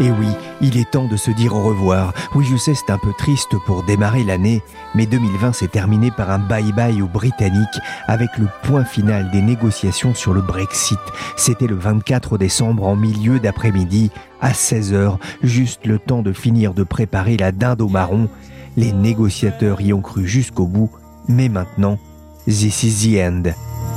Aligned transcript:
Et 0.00 0.12
oui, 0.12 0.28
il 0.60 0.78
est 0.78 0.92
temps 0.92 1.08
de 1.08 1.16
se 1.16 1.32
dire 1.32 1.56
au 1.56 1.62
revoir. 1.62 2.12
Oui, 2.36 2.46
je 2.48 2.56
sais, 2.56 2.74
c'est 2.74 2.92
un 2.92 2.98
peu 2.98 3.12
triste 3.18 3.56
pour 3.66 3.82
démarrer 3.82 4.22
l'année, 4.22 4.62
mais 4.94 5.06
2020 5.06 5.52
s'est 5.52 5.66
terminé 5.66 6.12
par 6.12 6.30
un 6.30 6.38
bye-bye 6.38 7.02
aux 7.02 7.08
Britanniques 7.08 7.80
avec 8.06 8.28
le 8.38 8.46
point 8.62 8.84
final 8.84 9.30
des 9.32 9.42
négociations 9.42 10.14
sur 10.14 10.34
le 10.34 10.40
Brexit. 10.40 11.00
C'était 11.36 11.66
le 11.66 11.74
24 11.74 12.38
décembre 12.38 12.86
en 12.86 12.94
milieu 12.94 13.40
d'après-midi, 13.40 14.12
à 14.40 14.52
16h, 14.52 15.16
juste 15.42 15.84
le 15.84 15.98
temps 15.98 16.22
de 16.22 16.32
finir 16.32 16.74
de 16.74 16.84
préparer 16.84 17.36
la 17.36 17.50
dinde 17.50 17.82
au 17.82 17.88
marron. 17.88 18.28
Les 18.76 18.92
négociateurs 18.92 19.80
y 19.80 19.92
ont 19.92 20.00
cru 20.00 20.28
jusqu'au 20.28 20.66
bout, 20.66 20.90
mais 21.26 21.48
maintenant, 21.48 21.98
this 22.46 22.84
is 22.84 23.08
the 23.08 23.18
end. 23.18 23.42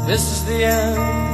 This 0.08 0.20
is 0.20 0.46
the 0.48 0.64
end, 0.64 1.31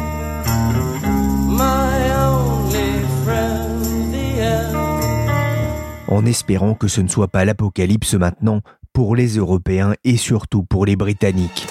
en 6.07 6.25
espérant 6.25 6.73
que 6.73 6.87
ce 6.87 7.01
ne 7.01 7.07
soit 7.07 7.27
pas 7.27 7.45
l'apocalypse 7.45 8.13
maintenant 8.13 8.61
pour 8.93 9.15
les 9.15 9.37
Européens 9.37 9.93
et 10.03 10.17
surtout 10.17 10.63
pour 10.63 10.85
les 10.85 10.95
Britanniques. 10.95 11.67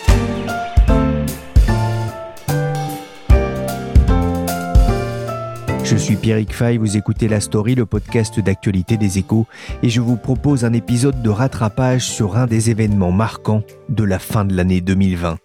Je 5.87 5.95
suis 5.95 6.17
Pierrick 6.17 6.53
Fay, 6.53 6.79
vous 6.79 6.97
écoutez 6.97 7.29
La 7.29 7.41
Story, 7.41 7.77
le 7.77 7.87
podcast 7.87 8.41
d'actualité 8.41 8.97
des 8.97 9.19
échos, 9.19 9.47
et 9.85 9.89
je 9.89 10.01
vous 10.01 10.17
propose 10.17 10.65
un 10.65 10.73
épisode 10.73 11.23
de 11.23 11.31
rattrapage 11.31 12.03
sur 12.03 12.37
un 12.37 12.47
des 12.47 12.71
événements 12.71 13.13
marquants 13.13 13.63
de 13.89 14.03
la 14.03 14.19
fin 14.19 14.45
de 14.45 14.57
l'année 14.57 14.81
2020. 14.81 15.39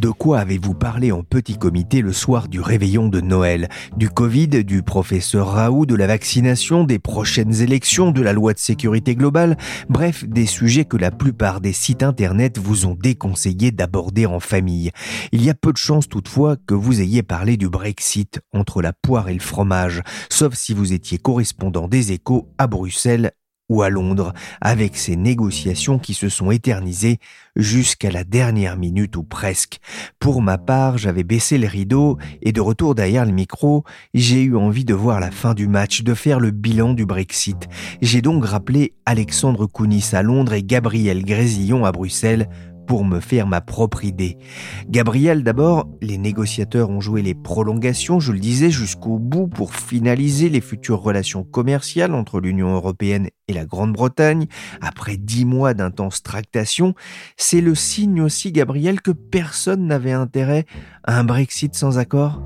De 0.00 0.08
quoi 0.08 0.38
avez-vous 0.38 0.72
parlé 0.72 1.12
en 1.12 1.22
petit 1.22 1.58
comité 1.58 2.00
le 2.00 2.14
soir 2.14 2.48
du 2.48 2.62
réveillon 2.62 3.08
de 3.08 3.20
Noël? 3.20 3.68
Du 3.98 4.08
Covid, 4.08 4.64
du 4.64 4.82
professeur 4.82 5.48
Raoult, 5.48 5.84
de 5.84 5.94
la 5.94 6.06
vaccination, 6.06 6.84
des 6.84 6.98
prochaines 6.98 7.60
élections, 7.60 8.10
de 8.10 8.22
la 8.22 8.32
loi 8.32 8.54
de 8.54 8.58
sécurité 8.58 9.14
globale, 9.14 9.58
bref, 9.90 10.24
des 10.24 10.46
sujets 10.46 10.86
que 10.86 10.96
la 10.96 11.10
plupart 11.10 11.60
des 11.60 11.74
sites 11.74 12.02
internet 12.02 12.56
vous 12.56 12.86
ont 12.86 12.94
déconseillé 12.98 13.72
d'aborder 13.72 14.24
en 14.24 14.40
famille. 14.40 14.90
Il 15.32 15.44
y 15.44 15.50
a 15.50 15.54
peu 15.54 15.70
de 15.70 15.76
chances 15.76 16.08
toutefois 16.08 16.56
que 16.56 16.72
vous 16.72 17.02
ayez 17.02 17.22
parlé 17.22 17.58
du 17.58 17.68
Brexit 17.68 18.40
entre 18.54 18.80
la 18.80 18.94
poire 18.94 19.28
et 19.28 19.34
le 19.34 19.40
fromage, 19.40 20.00
sauf 20.30 20.54
si 20.54 20.72
vous 20.72 20.94
étiez 20.94 21.18
correspondant 21.18 21.88
des 21.88 22.12
échos 22.12 22.48
à 22.56 22.68
Bruxelles 22.68 23.32
ou 23.70 23.82
à 23.82 23.88
Londres, 23.88 24.34
avec 24.60 24.96
ces 24.96 25.16
négociations 25.16 25.98
qui 25.98 26.12
se 26.12 26.28
sont 26.28 26.50
éternisées 26.50 27.18
jusqu'à 27.56 28.10
la 28.10 28.24
dernière 28.24 28.76
minute 28.76 29.16
ou 29.16 29.22
presque. 29.22 29.78
Pour 30.18 30.42
ma 30.42 30.58
part, 30.58 30.98
j'avais 30.98 31.24
baissé 31.24 31.56
le 31.56 31.66
rideau 31.66 32.18
et 32.42 32.52
de 32.52 32.60
retour 32.60 32.94
derrière 32.94 33.24
le 33.24 33.32
micro, 33.32 33.84
j'ai 34.12 34.42
eu 34.42 34.56
envie 34.56 34.84
de 34.84 34.94
voir 34.94 35.20
la 35.20 35.30
fin 35.30 35.54
du 35.54 35.68
match, 35.68 36.02
de 36.02 36.14
faire 36.14 36.40
le 36.40 36.50
bilan 36.50 36.92
du 36.92 37.06
Brexit. 37.06 37.68
J'ai 38.02 38.20
donc 38.20 38.44
rappelé 38.44 38.94
Alexandre 39.06 39.66
Kounis 39.66 40.10
à 40.12 40.22
Londres 40.22 40.52
et 40.52 40.62
Gabriel 40.62 41.24
Grésillon 41.24 41.84
à 41.84 41.92
Bruxelles 41.92 42.48
pour 42.90 43.04
me 43.04 43.20
faire 43.20 43.46
ma 43.46 43.60
propre 43.60 44.04
idée. 44.04 44.36
Gabriel, 44.88 45.44
d'abord, 45.44 45.88
les 46.02 46.18
négociateurs 46.18 46.90
ont 46.90 47.00
joué 47.00 47.22
les 47.22 47.36
prolongations, 47.36 48.18
je 48.18 48.32
le 48.32 48.40
disais, 48.40 48.68
jusqu'au 48.68 49.20
bout 49.20 49.46
pour 49.46 49.76
finaliser 49.76 50.48
les 50.48 50.60
futures 50.60 51.00
relations 51.00 51.44
commerciales 51.44 52.16
entre 52.16 52.40
l'Union 52.40 52.74
européenne 52.74 53.28
et 53.46 53.52
la 53.52 53.64
Grande-Bretagne. 53.64 54.48
Après 54.80 55.16
dix 55.16 55.44
mois 55.44 55.72
d'intenses 55.72 56.24
tractations, 56.24 56.94
c'est 57.36 57.60
le 57.60 57.76
signe 57.76 58.22
aussi, 58.22 58.50
Gabriel, 58.50 59.00
que 59.02 59.12
personne 59.12 59.86
n'avait 59.86 60.10
intérêt 60.10 60.66
à 61.04 61.16
un 61.20 61.22
Brexit 61.22 61.76
sans 61.76 61.96
accord? 61.96 62.42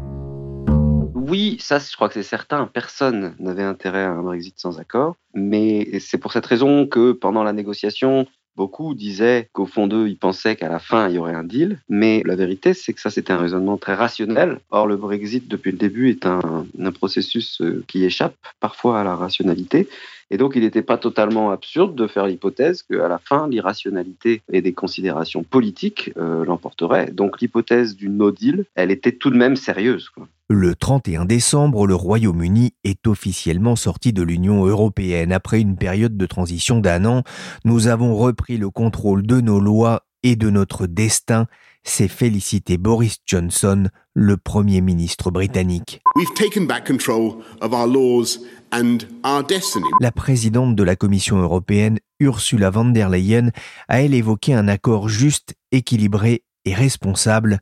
Oui, 1.14 1.56
ça, 1.58 1.78
je 1.78 1.96
crois 1.96 2.08
que 2.08 2.14
c'est 2.14 2.22
certain. 2.22 2.66
Personne 2.66 3.34
n'avait 3.38 3.62
intérêt 3.62 4.04
à 4.04 4.10
un 4.10 4.22
Brexit 4.22 4.58
sans 4.58 4.78
accord. 4.78 5.16
Mais 5.32 5.98
c'est 6.00 6.18
pour 6.18 6.32
cette 6.32 6.44
raison 6.44 6.86
que 6.86 7.12
pendant 7.12 7.44
la 7.44 7.54
négociation, 7.54 8.26
beaucoup 8.56 8.94
disaient 8.94 9.48
qu'au 9.52 9.66
fond 9.66 9.86
d'eux, 9.86 10.08
ils 10.08 10.16
pensaient 10.16 10.56
qu'à 10.56 10.68
la 10.68 10.78
fin, 10.78 11.08
il 11.08 11.16
y 11.16 11.18
aurait 11.18 11.34
un 11.34 11.44
deal. 11.44 11.78
Mais 11.88 12.22
la 12.24 12.36
vérité, 12.36 12.74
c'est 12.74 12.92
que 12.92 13.00
ça, 13.00 13.10
c'était 13.10 13.32
un 13.32 13.38
raisonnement 13.38 13.76
très 13.76 13.94
rationnel. 13.94 14.58
Or, 14.70 14.86
le 14.86 14.96
Brexit, 14.96 15.48
depuis 15.48 15.72
le 15.72 15.78
début, 15.78 16.10
est 16.10 16.26
un, 16.26 16.66
un 16.78 16.92
processus 16.92 17.60
euh, 17.60 17.84
qui 17.86 18.04
échappe 18.04 18.36
parfois 18.60 19.00
à 19.00 19.04
la 19.04 19.16
rationalité. 19.16 19.88
Et 20.30 20.36
donc, 20.36 20.52
il 20.56 20.62
n'était 20.62 20.82
pas 20.82 20.98
totalement 20.98 21.50
absurde 21.50 21.94
de 21.94 22.06
faire 22.06 22.26
l'hypothèse 22.26 22.82
qu'à 22.82 23.08
la 23.08 23.18
fin, 23.18 23.48
l'irrationalité 23.48 24.42
et 24.52 24.62
des 24.62 24.72
considérations 24.72 25.42
politiques 25.42 26.12
euh, 26.16 26.44
l'emporteraient. 26.44 27.10
Donc, 27.10 27.40
l'hypothèse 27.40 27.96
du 27.96 28.08
no 28.08 28.30
deal, 28.30 28.64
elle 28.74 28.90
était 28.90 29.12
tout 29.12 29.30
de 29.30 29.36
même 29.36 29.56
sérieuse. 29.56 30.10
Le 30.50 30.74
31 30.74 31.24
décembre, 31.24 31.86
le 31.86 31.94
Royaume-Uni 31.94 32.74
est 32.84 33.06
officiellement 33.06 33.76
sorti 33.76 34.12
de 34.12 34.22
l'Union 34.22 34.66
européenne. 34.66 35.32
Après 35.32 35.58
une 35.58 35.76
période 35.76 36.18
de 36.18 36.26
transition 36.26 36.80
d'un 36.80 37.06
an, 37.06 37.22
nous 37.64 37.88
avons 37.88 38.14
repris 38.14 38.58
le 38.58 38.68
contrôle 38.68 39.26
de 39.26 39.40
nos 39.40 39.58
lois 39.58 40.03
et 40.24 40.34
de 40.34 40.50
notre 40.50 40.88
destin, 40.88 41.46
s'est 41.84 42.08
félicité 42.08 42.78
Boris 42.78 43.18
Johnson, 43.26 43.88
le 44.14 44.36
Premier 44.36 44.80
ministre 44.80 45.30
britannique. 45.30 46.00
We've 46.16 46.34
taken 46.34 46.66
back 46.66 46.84
control 46.86 47.44
of 47.60 47.72
our 47.72 47.86
laws 47.86 48.40
and 48.72 48.98
our 49.22 49.44
destiny. 49.44 49.84
La 50.00 50.10
présidente 50.10 50.74
de 50.74 50.82
la 50.82 50.96
Commission 50.96 51.36
européenne, 51.36 51.98
Ursula 52.20 52.70
von 52.70 52.86
der 52.86 53.10
Leyen, 53.10 53.50
a 53.88 54.00
elle 54.00 54.14
évoqué 54.14 54.54
un 54.54 54.66
accord 54.66 55.08
juste, 55.08 55.54
équilibré 55.72 56.42
et 56.64 56.74
responsable, 56.74 57.60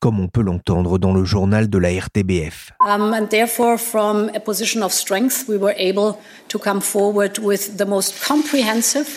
comme 0.00 0.20
on 0.20 0.28
peut 0.28 0.42
l'entendre 0.42 0.98
dans 0.98 1.12
le 1.12 1.24
journal 1.24 1.68
de 1.68 1.78
la 1.78 1.88
RTBF. 1.88 2.72
Um, 2.86 3.12
and 3.12 3.26
therefore, 3.28 3.78
from 3.78 4.30
a 4.36 4.40
position 4.40 4.82
of 4.82 4.92
strength, 4.92 5.48
we 5.48 5.56
were 5.56 5.74
able 5.78 6.18
to 6.48 6.58
come 6.58 6.80
forward 6.80 7.38
with 7.40 7.76
the 7.76 7.86
most 7.86 8.14
comprehensive 8.24 9.08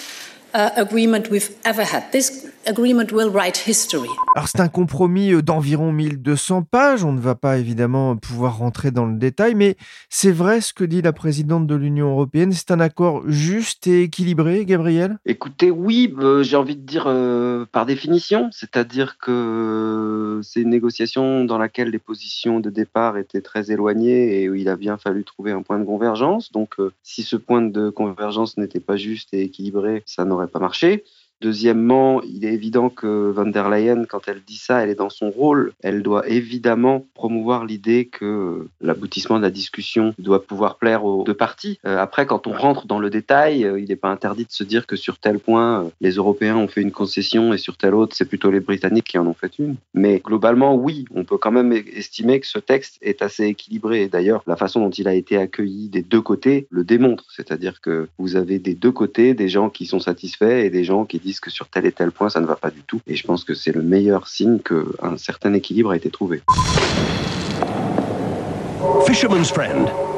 uh, 0.55 0.71
agreement 0.75 1.29
we've 1.29 1.51
ever 1.63 1.83
had. 1.83 2.11
This 2.11 2.46
agreement 2.67 3.07
will 3.11 3.29
write 3.29 3.67
history. 3.67 4.09
Alors 4.35 4.47
c'est 4.47 4.59
un 4.59 4.67
compromis 4.67 5.33
euh, 5.33 5.41
d'environ 5.41 5.91
1200 5.91 6.63
pages, 6.63 7.03
on 7.03 7.13
ne 7.13 7.19
va 7.19 7.35
pas 7.35 7.57
évidemment 7.57 8.17
pouvoir 8.17 8.57
rentrer 8.57 8.91
dans 8.91 9.05
le 9.05 9.17
détail, 9.17 9.55
mais 9.55 9.77
c'est 10.09 10.31
vrai 10.31 10.61
ce 10.61 10.73
que 10.73 10.83
dit 10.83 11.01
la 11.01 11.13
présidente 11.13 11.65
de 11.65 11.75
l'Union 11.75 12.11
européenne, 12.11 12.51
c'est 12.51 12.71
un 12.71 12.79
accord 12.79 13.23
juste 13.27 13.87
et 13.87 14.03
équilibré, 14.03 14.65
Gabriel? 14.65 15.17
Écoutez, 15.25 15.71
oui, 15.71 16.13
euh, 16.19 16.43
j'ai 16.43 16.57
envie 16.57 16.75
de 16.75 16.81
dire 16.81 17.05
euh, 17.07 17.65
par 17.71 17.85
définition, 17.85 18.49
c'est-à-dire 18.51 19.17
que 19.17 20.41
c'est 20.43 20.61
une 20.61 20.69
négociation 20.69 21.45
dans 21.45 21.57
laquelle 21.57 21.89
les 21.89 21.99
positions 21.99 22.59
de 22.59 22.69
départ 22.69 23.17
étaient 23.17 23.41
très 23.41 23.71
éloignées 23.71 24.41
et 24.41 24.49
où 24.49 24.55
il 24.55 24.69
a 24.69 24.75
bien 24.75 24.97
fallu 24.97 25.23
trouver 25.23 25.51
un 25.51 25.61
point 25.61 25.79
de 25.79 25.85
convergence. 25.85 26.51
Donc, 26.51 26.79
euh, 26.79 26.91
si 27.03 27.23
ce 27.23 27.35
point 27.35 27.61
de 27.61 27.89
convergence 27.89 28.57
n'était 28.57 28.79
pas 28.79 28.97
juste 28.97 29.33
et 29.33 29.41
équilibré, 29.41 30.03
ça 30.05 30.25
n'aurait 30.25 30.47
pas 30.47 30.59
marché. 30.59 31.03
Deuxièmement, 31.41 32.21
il 32.23 32.45
est 32.45 32.53
évident 32.53 32.89
que 32.89 33.29
von 33.29 33.47
der 33.47 33.69
Leyen, 33.69 34.05
quand 34.05 34.27
elle 34.27 34.41
dit 34.45 34.57
ça, 34.57 34.83
elle 34.83 34.89
est 34.89 34.95
dans 34.95 35.09
son 35.09 35.29
rôle. 35.29 35.71
Elle 35.83 36.01
doit 36.01 36.27
évidemment 36.27 37.05
promouvoir 37.13 37.65
l'idée 37.65 38.05
que 38.05 38.67
l'aboutissement 38.81 39.37
de 39.37 39.43
la 39.43 39.51
discussion 39.51 40.15
doit 40.17 40.43
pouvoir 40.43 40.77
plaire 40.77 41.05
aux 41.05 41.23
deux 41.23 41.35
parties. 41.35 41.79
Euh, 41.85 41.97
après, 41.99 42.25
quand 42.25 42.47
on 42.47 42.53
rentre 42.53 42.87
dans 42.87 42.99
le 42.99 43.09
détail, 43.09 43.65
euh, 43.65 43.79
il 43.79 43.89
n'est 43.89 43.95
pas 43.95 44.09
interdit 44.09 44.45
de 44.45 44.51
se 44.51 44.63
dire 44.63 44.87
que 44.87 44.95
sur 44.95 45.19
tel 45.19 45.37
point, 45.37 45.83
euh, 45.83 45.89
les 46.01 46.11
Européens 46.11 46.57
ont 46.57 46.67
fait 46.67 46.81
une 46.81 46.91
concession 46.91 47.53
et 47.53 47.57
sur 47.57 47.77
tel 47.77 47.93
autre, 47.93 48.15
c'est 48.15 48.27
plutôt 48.27 48.49
les 48.49 48.59
Britanniques 48.59 49.07
qui 49.09 49.19
en 49.19 49.27
ont 49.27 49.33
fait 49.35 49.59
une. 49.59 49.75
Mais 49.93 50.19
globalement, 50.19 50.75
oui, 50.75 51.05
on 51.13 51.23
peut 51.23 51.37
quand 51.37 51.51
même 51.51 51.71
estimer 51.71 52.39
que 52.39 52.47
ce 52.47 52.59
texte 52.59 52.97
est 53.01 53.21
assez 53.21 53.45
équilibré. 53.45 54.07
D'ailleurs, 54.07 54.41
la 54.47 54.55
façon 54.55 54.79
dont 54.79 54.89
il 54.89 55.07
a 55.07 55.13
été 55.13 55.37
accueilli 55.37 55.89
des 55.89 56.01
deux 56.01 56.21
côtés 56.21 56.67
le 56.71 56.83
démontre. 56.83 57.25
C'est-à-dire 57.35 57.79
que 57.81 58.07
vous 58.17 58.35
avez 58.35 58.57
des 58.57 58.73
deux 58.73 58.91
côtés 58.91 59.33
des 59.33 59.49
gens 59.49 59.69
qui 59.69 59.85
sont 59.85 59.99
satisfaits 59.99 60.65
et 60.65 60.69
des 60.69 60.83
gens 60.83 61.05
qui 61.05 61.19
disent 61.19 61.26
que 61.35 61.49
sur 61.49 61.67
tel 61.67 61.85
et 61.85 61.91
tel 61.91 62.11
point, 62.11 62.29
ça 62.29 62.39
ne 62.39 62.45
va 62.45 62.55
pas 62.55 62.71
du 62.71 62.81
tout. 62.83 63.01
Et 63.07 63.15
je 63.15 63.25
pense 63.25 63.43
que 63.43 63.53
c'est 63.53 63.73
le 63.73 63.81
meilleur 63.81 64.27
signe 64.27 64.59
qu'un 64.59 65.17
certain 65.17 65.53
équilibre 65.53 65.91
a 65.91 65.95
été 65.95 66.09
trouvé. 66.09 66.41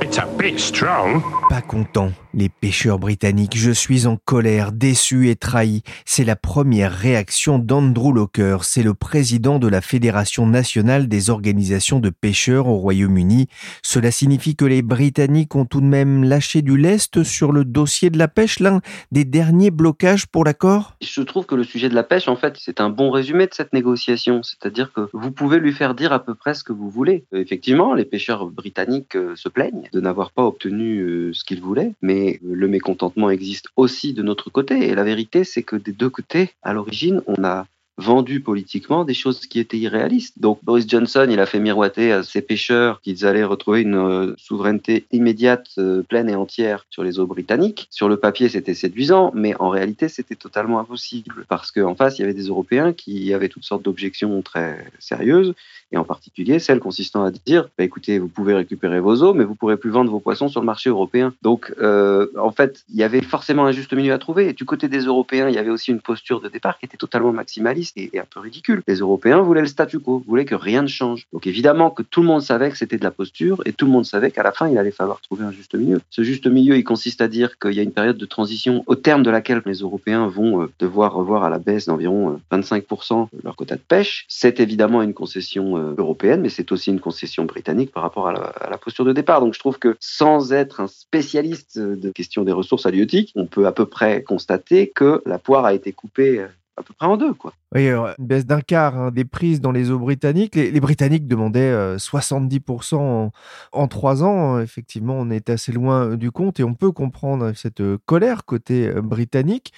It's 0.10 0.18
a 0.18 0.26
bit 0.40 0.58
strong. 0.58 1.22
Pas 1.50 1.62
content, 1.62 2.12
les 2.34 2.50
pêcheurs 2.50 2.98
britanniques. 2.98 3.56
Je 3.56 3.70
suis 3.70 4.08
en 4.08 4.18
colère, 4.18 4.72
déçu 4.72 5.30
et 5.30 5.36
trahi. 5.36 5.84
C'est 6.04 6.24
la 6.24 6.36
première 6.36 6.92
réaction 6.92 7.60
d'Andrew 7.60 8.12
Locker. 8.12 8.58
C'est 8.64 8.82
le 8.82 8.96
président 8.96 9.60
de 9.60 9.68
la 9.68 9.82
Fédération 9.82 10.48
nationale 10.48 11.08
des 11.08 11.30
organisations 11.30 12.00
de 12.00 12.10
pêcheurs 12.10 12.68
au 12.68 12.78
Royaume-Uni. 12.78 13.50
Cela 13.84 14.10
signifie 14.10 14.56
que 14.56 14.66
les 14.66 14.82
Britanniques 14.82 15.56
ont 15.56 15.66
tout 15.66 15.80
de 15.80 15.86
même 15.86 16.24
lâché 16.24 16.64
du 16.64 16.76
lest 16.76 17.24
sur 17.24 17.52
le 17.52 17.64
dossier 17.64 18.10
de 18.10 18.18
la 18.18 18.28
pêche, 18.28 18.60
l'un 18.60 18.82
des 19.12 19.26
derniers 19.26 19.70
blocages 19.70 20.26
pour 20.26 20.44
l'accord 20.44 20.96
Je 21.02 21.22
trouve 21.22 21.46
que 21.46 21.56
le 21.56 21.64
sujet 21.64 21.88
de 21.90 21.96
la 21.96 22.04
pêche, 22.04 22.28
en 22.28 22.36
fait, 22.36 22.56
c'est 22.58 22.82
un 22.82 22.90
bon 22.90 23.12
résumé 23.12 23.46
de 23.46 23.54
cette 23.54 23.74
négociation. 23.74 24.42
C'est-à-dire 24.42 24.92
que 24.92 25.08
vous 25.14 25.32
pouvez 25.32 25.60
lui 25.60 25.72
faire 25.72 25.94
dire 25.94 26.14
à 26.14 26.24
peu 26.24 26.34
près 26.34 26.56
ce 26.56 26.64
que 26.64 26.74
vous 26.74 26.90
voulez. 26.90 27.26
Euh, 27.32 27.40
Effectivement, 27.40 27.94
les 27.94 28.06
pêcheurs 28.06 28.48
britanniques 28.48 29.16
euh, 29.16 29.36
se 29.36 29.50
plaignent 29.50 29.88
de 29.92 29.99
n'avoir 30.02 30.32
pas 30.32 30.46
obtenu 30.46 31.00
euh, 31.00 31.34
ce 31.34 31.44
qu'ils 31.44 31.62
voulaient, 31.62 31.94
mais 32.02 32.40
euh, 32.44 32.54
le 32.54 32.68
mécontentement 32.68 33.30
existe 33.30 33.68
aussi 33.76 34.14
de 34.14 34.24
notre 34.24 34.50
côté. 34.50 34.88
Et 34.88 34.96
la 34.96 35.04
vérité, 35.04 35.44
c'est 35.44 35.64
que 35.64 35.76
des 35.76 35.92
deux 35.92 36.10
côtés, 36.10 36.52
à 36.64 36.74
l'origine, 36.74 37.22
on 37.28 37.44
a 37.44 37.66
vendu 37.98 38.40
politiquement 38.40 39.04
des 39.04 39.14
choses 39.14 39.46
qui 39.46 39.60
étaient 39.60 39.78
irréalistes. 39.78 40.40
Donc 40.40 40.64
Boris 40.64 40.88
Johnson, 40.88 41.28
il 41.30 41.40
a 41.42 41.46
fait 41.46 41.60
miroiter 41.60 42.14
à 42.14 42.24
ses 42.24 42.42
pêcheurs 42.42 43.02
qu'ils 43.02 43.26
allaient 43.26 43.44
retrouver 43.44 43.82
une 43.82 43.96
euh, 43.96 44.34
souveraineté 44.38 45.06
immédiate, 45.12 45.68
pleine 46.08 46.30
et 46.30 46.36
entière 46.36 46.86
sur 46.90 47.04
les 47.04 47.20
eaux 47.20 47.28
britanniques. 47.28 47.88
Sur 47.90 48.08
le 48.08 48.16
papier, 48.16 48.48
c'était 48.48 48.74
séduisant, 48.74 49.32
mais 49.36 49.54
en 49.60 49.68
réalité, 49.68 50.08
c'était 50.08 50.36
totalement 50.36 50.80
impossible 50.80 51.46
parce 51.50 51.72
qu'en 51.72 51.96
face, 51.96 52.18
il 52.18 52.22
y 52.22 52.24
avait 52.24 52.34
des 52.34 52.48
Européens 52.48 52.94
qui 52.94 53.34
avaient 53.34 53.50
toutes 53.50 53.66
sortes 53.66 53.84
d'objections 53.84 54.42
très 54.42 54.86
sérieuses 55.00 55.54
et 55.92 55.98
en 55.98 56.04
particulier 56.04 56.60
celle 56.60 56.80
consistant 56.80 57.24
à 57.24 57.32
dire 57.32 57.70
bah, 57.78 57.84
écoutez, 57.84 58.20
vous 58.20 58.28
pouvez 58.28 58.54
récupérer 58.54 59.00
vos 59.00 59.24
eaux, 59.24 59.34
mais 59.34 59.44
vous 59.44 59.56
pourrez 59.56 59.78
plus 59.78 59.90
vendre 59.90 60.12
vos 60.12 60.20
poissons 60.20 60.48
sur 60.48 60.62
le 60.62 60.66
marché 60.66 60.90
européen. 60.90 61.34
Donc, 61.42 61.74
euh, 61.82 62.28
en 62.38 62.52
fait, 62.52 62.84
il 62.90 62.96
y 62.96 63.04
avait 63.04 63.22
forcément 63.22 63.66
un 63.66 63.72
juste 63.72 63.94
milieu 63.94 64.14
à 64.14 64.18
trouver. 64.18 64.50
Et 64.50 64.54
du 64.54 64.66
côté 64.66 64.88
des 64.88 65.02
Européens, 65.02 65.50
il 65.50 65.56
y 65.56 65.58
avait 65.58 65.70
aussi 65.70 65.92
une 65.92 66.02
posture 66.02 66.42
de 66.42 66.50
départ 66.50 66.80
qui 66.80 66.86
était 66.86 66.98
totalement 66.98 67.32
maximaliste 67.32 67.98
et, 67.98 68.10
et 68.14 68.20
un 68.20 68.26
peu 68.30 68.40
ridicule. 68.40 68.82
Les 68.88 68.96
Européens 68.96 69.42
voulaient 69.42 69.62
le 69.62 69.68
statu 69.68 70.00
quo, 70.00 70.24
voulaient 70.28 70.46
que 70.46 70.56
rien 70.56 70.82
ne 70.82 70.88
change. 70.88 71.28
Donc, 71.34 71.48
évidemment 71.48 71.90
que 71.90 72.04
tout 72.04 72.22
le 72.22 72.28
monde 72.28 72.42
savait 72.42 72.70
que 72.70 72.78
c'était 72.78 72.98
de 72.98 73.04
la 73.04 73.12
posture 73.12 73.62
et 73.66 73.74
tout 73.74 73.86
le 73.86 73.92
monde 73.92 74.06
savait 74.06 74.32
qu'à 74.32 74.44
la 74.44 74.52
fin, 74.52 74.68
il 74.68 74.78
allait 74.78 74.92
falloir 74.92 75.22
trouver 75.22 75.46
un 75.46 75.52
juste 75.52 75.76
milieu. 75.76 76.02
Ce 76.10 76.24
juste 76.24 76.48
milieu, 76.48 76.78
il 76.78 76.84
consiste 76.84 77.22
à 77.22 77.28
dire 77.28 77.58
qu'il 77.60 77.74
y 77.74 77.80
a 77.80 77.84
une 77.84 77.92
période 77.92 78.18
de 78.18 78.26
transition 78.26 78.84
au 78.88 78.96
terme 78.96 79.24
de 79.24 79.30
laquelle 79.30 79.62
les 79.66 79.80
Européens 79.80 80.28
vont 80.28 80.64
euh, 80.64 80.68
devoir 80.80 81.14
revoir 81.14 81.44
à 81.44 81.50
la 81.50 81.60
baisse 81.60 81.86
d'environ 81.86 82.40
euh, 82.52 82.58
25% 82.58 83.28
leur 83.44 83.56
quota 83.56 83.76
de 83.76 83.82
pêche. 83.82 84.26
C'est 84.28 84.60
évidemment 84.60 85.02
une 85.02 85.14
concession 85.14 85.78
euh, 85.78 85.79
européenne, 85.98 86.42
mais 86.42 86.50
c'est 86.50 86.72
aussi 86.72 86.92
une 86.92 87.00
concession 87.00 87.46
britannique 87.46 87.92
par 87.92 88.04
rapport 88.04 88.28
à 88.28 88.34
la, 88.34 88.78
posture 88.78 89.06
de 89.06 89.14
départ. 89.14 89.42
Donc 89.42 89.54
je 89.54 89.60
trouve 89.60 89.80
que 89.80 89.96
sans 90.00 90.54
être 90.54 90.80
un 90.80 90.88
spécialiste 90.88 91.78
de 91.80 92.12
question 92.12 92.44
des 92.44 92.52
ressources 92.52 92.86
halieutiques, 92.86 93.32
on 93.36 93.46
peut 93.46 93.68
à 93.68 93.72
peu 93.72 93.86
près 93.86 94.24
constater 94.24 94.92
que 94.94 95.22
la 95.26 95.40
poire 95.40 95.66
a 95.66 95.74
été 95.74 95.92
coupée 95.92 96.40
euh, 96.40 96.48
à 96.80 96.84
peu 96.84 96.94
près 96.94 97.08
en 97.08 97.18
deux. 97.18 97.34
Quoi. 97.34 97.54
Oui, 97.76 97.88
alors, 97.88 98.10
une 98.18 98.26
baisse 98.26 98.46
d'un 98.46 98.62
quart 98.62 99.12
des 99.12 99.26
prises 99.26 99.62
dans 99.62 99.72
les 99.72 99.92
eaux 99.92 100.00
britanniques. 100.00 100.56
Les, 100.56 100.80
Britanniques 100.80 101.28
demandaient 101.28 101.60
euh, 101.60 101.98
70% 101.98 102.96
en, 102.96 103.32
en 103.74 103.88
trois 103.88 104.24
ans. 104.24 104.60
Effectivement, 104.60 105.16
on 105.18 105.30
est 105.30 105.50
assez 105.50 105.72
loin 105.72 106.16
du 106.16 106.32
compte 106.32 106.60
et 106.60 106.64
on 106.64 106.74
peut 106.74 106.92
comprendre 106.92 107.52
cette 107.56 107.82
euh, 107.82 107.98
colère 108.06 108.46
côté 108.46 108.88
euh, 108.88 109.02
britannique. 109.02 109.74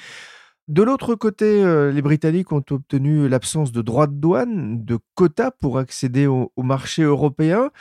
De 0.72 0.84
l'autre 0.84 1.16
côté, 1.16 1.62
euh, 1.62 1.92
les 1.92 2.02
Britanniques 2.02 2.54
ont 2.54 2.64
obtenu 2.72 3.28
l'absence 3.28 3.74
de 3.74 3.82
droits 3.82 4.08
de 4.08 4.14
douane, 4.14 4.86
de 4.86 5.00
quotas 5.16 5.52
pour 5.52 5.78
accéder 5.78 6.28
au, 6.28 6.50
marché 6.56 7.04
européen. 7.04 7.72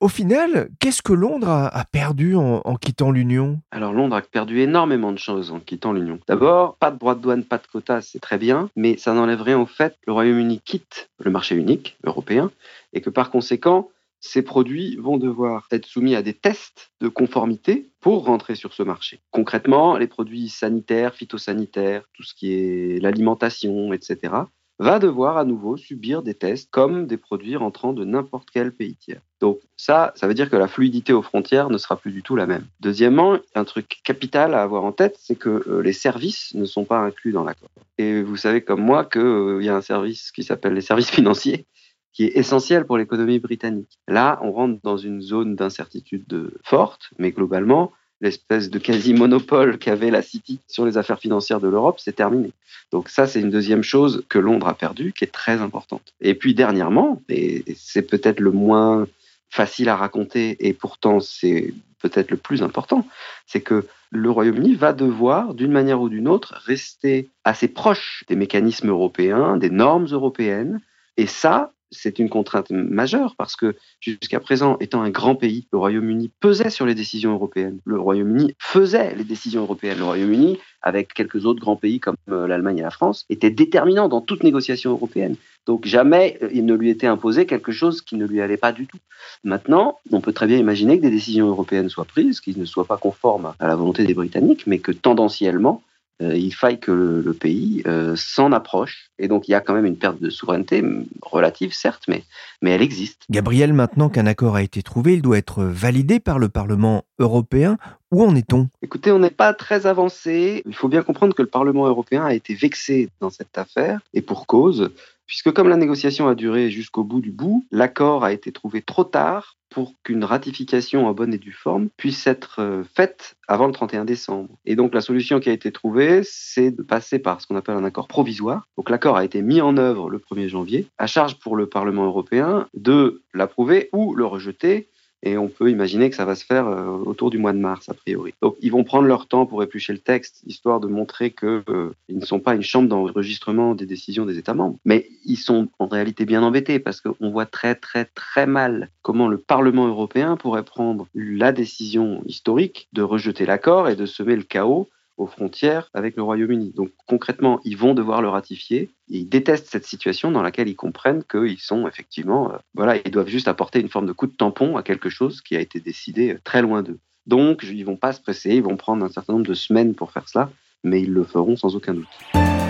Au 0.00 0.08
final, 0.08 0.68
qu'est-ce 0.80 1.00
que 1.00 1.12
Londres 1.12 1.48
a, 1.48 1.84
perdu 1.92 2.34
en, 2.34 2.60
en 2.64 2.74
quittant 2.74 3.12
l'Union? 3.12 3.60
Alors 3.70 3.92
Londres 3.92 4.16
a 4.16 4.22
perdu 4.22 4.58
énormément 4.58 5.12
de 5.12 5.18
choses 5.18 5.52
en 5.52 5.60
quittant 5.60 5.92
l'Union. 5.92 6.18
D'abord, 6.26 6.74
pas 6.78 6.90
de 6.90 6.98
droits 6.98 7.14
de 7.14 7.20
douane, 7.20 7.44
pas 7.44 7.58
de 7.58 7.68
quotas, 7.68 8.00
c'est 8.00 8.18
très 8.18 8.36
bien, 8.36 8.68
mais 8.74 8.96
ça 8.96 9.14
n'enlève 9.14 9.42
rien 9.42 9.60
au 9.60 9.66
fait 9.66 9.92
que 9.92 10.08
le 10.08 10.12
Royaume-Uni 10.14 10.60
quitte 10.64 11.08
le 11.20 11.30
marché 11.30 11.54
unique 11.54 11.98
européen 12.02 12.50
et 12.92 13.00
que 13.00 13.10
par 13.10 13.30
conséquent, 13.30 13.90
ces 14.18 14.42
produits 14.42 14.96
vont 14.96 15.18
devoir 15.18 15.68
être 15.70 15.86
soumis 15.86 16.16
à 16.16 16.22
des 16.22 16.34
tests 16.34 16.90
de 17.00 17.06
conformité 17.06 17.89
pour 18.00 18.24
rentrer 18.24 18.54
sur 18.54 18.72
ce 18.72 18.82
marché. 18.82 19.20
Concrètement, 19.30 19.96
les 19.96 20.06
produits 20.06 20.48
sanitaires, 20.48 21.14
phytosanitaires, 21.14 22.02
tout 22.14 22.22
ce 22.22 22.34
qui 22.34 22.52
est 22.52 23.00
l'alimentation, 23.00 23.92
etc., 23.92 24.32
va 24.80 24.98
devoir 24.98 25.36
à 25.36 25.44
nouveau 25.44 25.76
subir 25.76 26.22
des 26.22 26.32
tests 26.32 26.70
comme 26.70 27.06
des 27.06 27.18
produits 27.18 27.54
rentrant 27.54 27.92
de 27.92 28.02
n'importe 28.06 28.48
quel 28.50 28.72
pays 28.72 28.96
tiers. 28.96 29.20
Donc 29.38 29.60
ça, 29.76 30.12
ça 30.16 30.26
veut 30.26 30.32
dire 30.32 30.48
que 30.48 30.56
la 30.56 30.68
fluidité 30.68 31.12
aux 31.12 31.20
frontières 31.20 31.68
ne 31.68 31.76
sera 31.76 31.96
plus 31.96 32.12
du 32.12 32.22
tout 32.22 32.34
la 32.34 32.46
même. 32.46 32.64
Deuxièmement, 32.80 33.38
un 33.54 33.64
truc 33.64 34.00
capital 34.04 34.54
à 34.54 34.62
avoir 34.62 34.84
en 34.84 34.92
tête, 34.92 35.18
c'est 35.20 35.36
que 35.36 35.62
euh, 35.68 35.82
les 35.82 35.92
services 35.92 36.54
ne 36.54 36.64
sont 36.64 36.86
pas 36.86 36.98
inclus 36.98 37.32
dans 37.32 37.44
l'accord. 37.44 37.68
Et 37.98 38.22
vous 38.22 38.38
savez 38.38 38.62
comme 38.62 38.80
moi 38.80 39.04
qu'il 39.04 39.20
euh, 39.20 39.62
y 39.62 39.68
a 39.68 39.76
un 39.76 39.82
service 39.82 40.32
qui 40.32 40.44
s'appelle 40.44 40.72
les 40.72 40.80
services 40.80 41.10
financiers 41.18 41.66
qui 42.12 42.24
est 42.24 42.36
essentiel 42.36 42.84
pour 42.84 42.98
l'économie 42.98 43.38
britannique. 43.38 43.98
Là, 44.08 44.38
on 44.42 44.52
rentre 44.52 44.80
dans 44.82 44.96
une 44.96 45.22
zone 45.22 45.54
d'incertitude 45.54 46.24
de- 46.26 46.52
forte, 46.64 47.10
mais 47.18 47.30
globalement, 47.30 47.92
l'espèce 48.20 48.68
de 48.68 48.78
quasi-monopole 48.78 49.78
qu'avait 49.78 50.10
la 50.10 50.22
City 50.22 50.60
sur 50.68 50.84
les 50.84 50.98
affaires 50.98 51.18
financières 51.18 51.60
de 51.60 51.68
l'Europe, 51.68 52.00
c'est 52.00 52.16
terminé. 52.16 52.52
Donc 52.92 53.08
ça, 53.08 53.26
c'est 53.26 53.40
une 53.40 53.50
deuxième 53.50 53.82
chose 53.82 54.24
que 54.28 54.38
Londres 54.38 54.68
a 54.68 54.74
perdue, 54.74 55.12
qui 55.12 55.24
est 55.24 55.32
très 55.32 55.60
importante. 55.60 56.12
Et 56.20 56.34
puis 56.34 56.54
dernièrement, 56.54 57.22
et 57.28 57.64
c'est 57.76 58.02
peut-être 58.02 58.40
le 58.40 58.50
moins 58.50 59.06
facile 59.48 59.88
à 59.88 59.96
raconter, 59.96 60.56
et 60.60 60.72
pourtant 60.72 61.20
c'est 61.20 61.72
peut-être 62.00 62.30
le 62.30 62.36
plus 62.36 62.62
important, 62.62 63.06
c'est 63.46 63.60
que 63.60 63.86
le 64.10 64.30
Royaume-Uni 64.30 64.74
va 64.74 64.92
devoir, 64.92 65.54
d'une 65.54 65.70
manière 65.72 66.00
ou 66.00 66.08
d'une 66.08 66.28
autre, 66.28 66.60
rester 66.64 67.28
assez 67.44 67.68
proche 67.68 68.24
des 68.28 68.36
mécanismes 68.36 68.88
européens, 68.88 69.56
des 69.56 69.70
normes 69.70 70.06
européennes, 70.10 70.80
et 71.16 71.26
ça, 71.26 71.72
c'est 71.90 72.18
une 72.18 72.28
contrainte 72.28 72.70
majeure 72.70 73.34
parce 73.36 73.56
que 73.56 73.76
jusqu'à 74.00 74.40
présent, 74.40 74.76
étant 74.80 75.02
un 75.02 75.10
grand 75.10 75.34
pays, 75.34 75.66
le 75.72 75.78
Royaume-Uni 75.78 76.30
pesait 76.40 76.70
sur 76.70 76.86
les 76.86 76.94
décisions 76.94 77.32
européennes. 77.32 77.78
Le 77.84 77.98
Royaume-Uni 77.98 78.54
faisait 78.58 79.14
les 79.14 79.24
décisions 79.24 79.62
européennes. 79.62 79.98
Le 79.98 80.04
Royaume-Uni, 80.04 80.58
avec 80.82 81.12
quelques 81.14 81.46
autres 81.46 81.60
grands 81.60 81.76
pays 81.76 82.00
comme 82.00 82.16
euh, 82.30 82.46
l'Allemagne 82.46 82.78
et 82.78 82.82
la 82.82 82.90
France, 82.90 83.26
était 83.28 83.50
déterminant 83.50 84.08
dans 84.08 84.20
toute 84.20 84.42
négociation 84.42 84.90
européenne. 84.90 85.36
Donc 85.66 85.86
jamais 85.86 86.38
euh, 86.42 86.48
il 86.52 86.64
ne 86.64 86.74
lui 86.74 86.90
était 86.90 87.06
imposé 87.06 87.46
quelque 87.46 87.72
chose 87.72 88.02
qui 88.02 88.16
ne 88.16 88.26
lui 88.26 88.40
allait 88.40 88.56
pas 88.56 88.72
du 88.72 88.86
tout. 88.86 88.98
Maintenant, 89.44 89.98
on 90.12 90.20
peut 90.20 90.32
très 90.32 90.46
bien 90.46 90.58
imaginer 90.58 90.96
que 90.96 91.02
des 91.02 91.10
décisions 91.10 91.48
européennes 91.48 91.88
soient 91.88 92.04
prises, 92.04 92.40
qui 92.40 92.58
ne 92.58 92.64
soient 92.64 92.86
pas 92.86 92.96
conformes 92.96 93.52
à 93.58 93.66
la 93.66 93.76
volonté 93.76 94.04
des 94.04 94.14
Britanniques, 94.14 94.66
mais 94.66 94.78
que 94.78 94.92
tendanciellement, 94.92 95.82
il 96.20 96.52
faille 96.52 96.78
que 96.78 96.92
le, 96.92 97.20
le 97.20 97.32
pays 97.32 97.82
euh, 97.86 98.14
s'en 98.16 98.52
approche. 98.52 99.10
Et 99.18 99.28
donc 99.28 99.48
il 99.48 99.52
y 99.52 99.54
a 99.54 99.60
quand 99.60 99.74
même 99.74 99.86
une 99.86 99.96
perte 99.96 100.20
de 100.20 100.30
souveraineté 100.30 100.82
relative, 101.22 101.72
certes, 101.72 102.04
mais, 102.08 102.24
mais 102.62 102.70
elle 102.70 102.82
existe. 102.82 103.22
Gabriel, 103.30 103.72
maintenant 103.72 104.08
qu'un 104.08 104.26
accord 104.26 104.56
a 104.56 104.62
été 104.62 104.82
trouvé, 104.82 105.14
il 105.14 105.22
doit 105.22 105.38
être 105.38 105.64
validé 105.64 106.20
par 106.20 106.38
le 106.38 106.48
Parlement 106.48 107.04
européen. 107.18 107.78
Où 108.12 108.24
en 108.24 108.34
est-on? 108.34 108.68
Écoutez, 108.82 109.12
on 109.12 109.20
n'est 109.20 109.30
pas 109.30 109.54
très 109.54 109.86
avancé. 109.86 110.62
Il 110.66 110.74
faut 110.74 110.88
bien 110.88 111.02
comprendre 111.02 111.34
que 111.34 111.42
le 111.42 111.48
Parlement 111.48 111.86
européen 111.86 112.24
a 112.24 112.34
été 112.34 112.54
vexé 112.54 113.08
dans 113.20 113.30
cette 113.30 113.56
affaire, 113.56 114.00
et 114.14 114.20
pour 114.20 114.46
cause, 114.46 114.90
puisque 115.30 115.52
comme 115.52 115.68
la 115.68 115.76
négociation 115.76 116.26
a 116.26 116.34
duré 116.34 116.70
jusqu'au 116.70 117.04
bout 117.04 117.20
du 117.20 117.30
bout, 117.30 117.64
l'accord 117.70 118.24
a 118.24 118.32
été 118.32 118.50
trouvé 118.50 118.82
trop 118.82 119.04
tard 119.04 119.58
pour 119.70 119.94
qu'une 120.02 120.24
ratification 120.24 121.06
en 121.06 121.14
bonne 121.14 121.32
et 121.32 121.38
due 121.38 121.52
forme 121.52 121.88
puisse 121.96 122.26
être 122.26 122.60
euh, 122.60 122.82
faite 122.82 123.36
avant 123.46 123.66
le 123.66 123.72
31 123.72 124.04
décembre. 124.04 124.58
Et 124.66 124.74
donc 124.74 124.92
la 124.92 125.00
solution 125.00 125.38
qui 125.38 125.48
a 125.48 125.52
été 125.52 125.70
trouvée, 125.70 126.22
c'est 126.24 126.72
de 126.72 126.82
passer 126.82 127.20
par 127.20 127.40
ce 127.40 127.46
qu'on 127.46 127.54
appelle 127.54 127.76
un 127.76 127.84
accord 127.84 128.08
provisoire. 128.08 128.66
Donc 128.76 128.90
l'accord 128.90 129.16
a 129.16 129.24
été 129.24 129.40
mis 129.40 129.60
en 129.60 129.76
œuvre 129.76 130.10
le 130.10 130.18
1er 130.18 130.48
janvier, 130.48 130.88
à 130.98 131.06
charge 131.06 131.38
pour 131.38 131.54
le 131.54 131.68
Parlement 131.68 132.04
européen 132.04 132.66
de 132.74 133.22
l'approuver 133.32 133.88
ou 133.92 134.16
le 134.16 134.26
rejeter 134.26 134.88
et 135.22 135.36
on 135.36 135.48
peut 135.48 135.70
imaginer 135.70 136.08
que 136.08 136.16
ça 136.16 136.24
va 136.24 136.34
se 136.34 136.44
faire 136.44 136.66
euh, 136.66 136.86
autour 136.86 137.30
du 137.30 137.38
mois 137.38 137.52
de 137.52 137.58
mars, 137.58 137.88
a 137.88 137.94
priori. 137.94 138.34
Donc, 138.40 138.56
ils 138.60 138.72
vont 138.72 138.84
prendre 138.84 139.06
leur 139.06 139.26
temps 139.26 139.46
pour 139.46 139.62
éplucher 139.62 139.92
le 139.92 139.98
texte, 139.98 140.42
histoire 140.46 140.80
de 140.80 140.86
montrer 140.86 141.30
qu'ils 141.30 141.62
euh, 141.68 141.94
ne 142.08 142.24
sont 142.24 142.40
pas 142.40 142.54
une 142.54 142.62
chambre 142.62 142.88
d'enregistrement 142.88 143.74
des 143.74 143.86
décisions 143.86 144.24
des 144.24 144.38
États 144.38 144.54
membres. 144.54 144.78
Mais 144.84 145.08
ils 145.24 145.36
sont 145.36 145.68
en 145.78 145.86
réalité 145.86 146.24
bien 146.24 146.42
embêtés, 146.42 146.78
parce 146.78 147.00
qu'on 147.00 147.30
voit 147.30 147.46
très, 147.46 147.74
très, 147.74 148.06
très 148.06 148.46
mal 148.46 148.88
comment 149.02 149.28
le 149.28 149.38
Parlement 149.38 149.86
européen 149.86 150.36
pourrait 150.36 150.62
prendre 150.62 151.06
la 151.14 151.52
décision 151.52 152.22
historique 152.24 152.88
de 152.92 153.02
rejeter 153.02 153.44
l'accord 153.44 153.88
et 153.88 153.96
de 153.96 154.06
semer 154.06 154.36
le 154.36 154.42
chaos 154.42 154.88
aux 155.20 155.26
frontières 155.26 155.90
avec 155.94 156.16
le 156.16 156.22
Royaume-Uni. 156.22 156.72
Donc 156.74 156.90
concrètement, 157.06 157.60
ils 157.64 157.76
vont 157.76 157.94
devoir 157.94 158.22
le 158.22 158.28
ratifier. 158.28 158.90
Ils 159.08 159.28
détestent 159.28 159.68
cette 159.68 159.86
situation 159.86 160.30
dans 160.30 160.42
laquelle 160.42 160.68
ils 160.68 160.76
comprennent 160.76 161.22
qu'ils 161.24 161.60
sont 161.60 161.86
effectivement, 161.86 162.52
euh, 162.52 162.56
voilà, 162.74 162.96
ils 163.04 163.10
doivent 163.10 163.28
juste 163.28 163.48
apporter 163.48 163.80
une 163.80 163.88
forme 163.88 164.06
de 164.06 164.12
coup 164.12 164.26
de 164.26 164.32
tampon 164.32 164.76
à 164.76 164.82
quelque 164.82 165.10
chose 165.10 165.42
qui 165.42 165.56
a 165.56 165.60
été 165.60 165.80
décidé 165.80 166.32
euh, 166.32 166.40
très 166.42 166.62
loin 166.62 166.82
d'eux. 166.82 166.98
Donc 167.26 167.62
ils 167.62 167.84
vont 167.84 167.96
pas 167.96 168.12
se 168.12 168.20
presser, 168.20 168.54
ils 168.56 168.62
vont 168.62 168.76
prendre 168.76 169.04
un 169.04 169.10
certain 169.10 169.34
nombre 169.34 169.46
de 169.46 169.54
semaines 169.54 169.94
pour 169.94 170.10
faire 170.10 170.28
cela, 170.28 170.50
mais 170.82 171.02
ils 171.02 171.12
le 171.12 171.24
feront 171.24 171.56
sans 171.56 171.76
aucun 171.76 171.94
doute. 171.94 172.69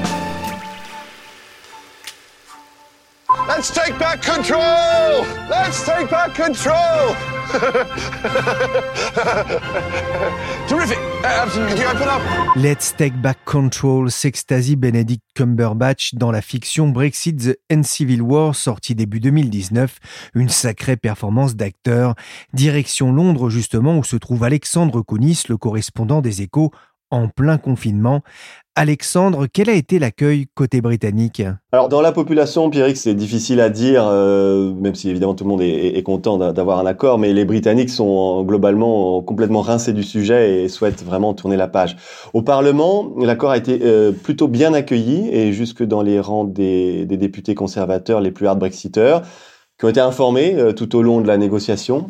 Let's 3.51 3.73
take 3.73 3.99
back 3.99 4.23
control! 4.23 5.27
Let's 5.51 5.85
take 5.85 6.09
back 6.09 6.35
control! 6.35 7.17
Terrific! 10.69 10.99
Open 11.19 12.09
up? 12.09 12.23
Let's 12.55 12.95
Take 12.97 13.17
Back 13.17 13.39
Control 13.45 14.09
s'extasie 14.09 14.77
Benedict 14.77 15.25
Cumberbatch 15.35 16.15
dans 16.15 16.31
la 16.31 16.43
fiction 16.43 16.91
Brexit 16.91 17.37
The 17.37 17.59
End 17.73 17.83
Civil 17.83 18.23
War 18.23 18.55
sortie 18.55 18.95
début 18.95 19.19
2019, 19.19 19.99
une 20.35 20.49
sacrée 20.49 20.97
performance 20.97 21.57
d'acteur. 21.57 22.15
Direction 22.53 23.13
Londres 23.13 23.51
justement 23.51 23.99
où 23.99 24.05
se 24.05 24.17
trouve 24.17 24.45
Alexandre 24.45 25.03
Kounis, 25.03 25.43
le 25.49 25.57
correspondant 25.57 26.21
des 26.21 26.43
échos, 26.43 26.71
en 27.11 27.29
plein 27.29 27.59
confinement. 27.59 28.23
Alexandre, 28.77 29.47
quel 29.53 29.69
a 29.69 29.75
été 29.75 29.99
l'accueil 29.99 30.47
côté 30.55 30.81
britannique? 30.81 31.43
Alors 31.73 31.89
dans 31.89 32.01
la 32.01 32.13
population, 32.13 32.71
Pierrick, 32.71 32.97
c'est 32.97 33.15
difficile 33.15 33.61
à 33.61 33.69
dire, 33.69 34.07
euh, 34.07 34.73
même 34.73 34.95
si 34.95 35.11
évidemment 35.11 35.35
tout 35.35 35.43
le 35.43 35.51
monde 35.51 35.61
est, 35.61 36.03
content 36.05 36.39
d'a- 36.39 36.53
d'avoir 36.53 36.79
un 36.79 36.87
accord, 36.87 37.19
mais 37.19 37.33
les 37.33 37.45
Britanniques 37.45 37.91
sont 37.91 38.45
globalement 38.45 39.23
complètement 39.23 39.61
rincés 39.61 39.93
du 39.93 40.05
sujet 40.05 40.63
et 40.63 40.69
souhaitent 40.69 41.03
vraiment 41.03 41.35
tourner 41.35 41.57
la 41.57 41.67
page. 41.67 41.97
Au 42.33 42.43
Parlement, 42.43 43.13
l'accord 43.19 43.51
a 43.51 43.57
été 43.57 43.81
euh, 43.83 44.13
plutôt 44.13 44.47
bien 44.47 44.73
accueilli 44.73 45.29
et 45.31 45.53
jusque 45.53 45.83
dans 45.83 46.03
les 46.03 46.21
rangs 46.21 46.45
des, 46.45 47.07
députés 47.07 47.57
conservateurs 47.57 48.21
les 48.21 48.31
plus 48.31 48.47
hard 48.47 48.61
brexiteurs 48.61 49.23
qui 49.79 49.87
ont 49.87 49.89
été 49.89 50.01
informés 50.01 50.55
euh, 50.57 50.73
tout 50.73 50.95
au 50.95 51.03
long 51.03 51.21
de 51.21 51.27
la 51.27 51.39
négociation 51.39 52.07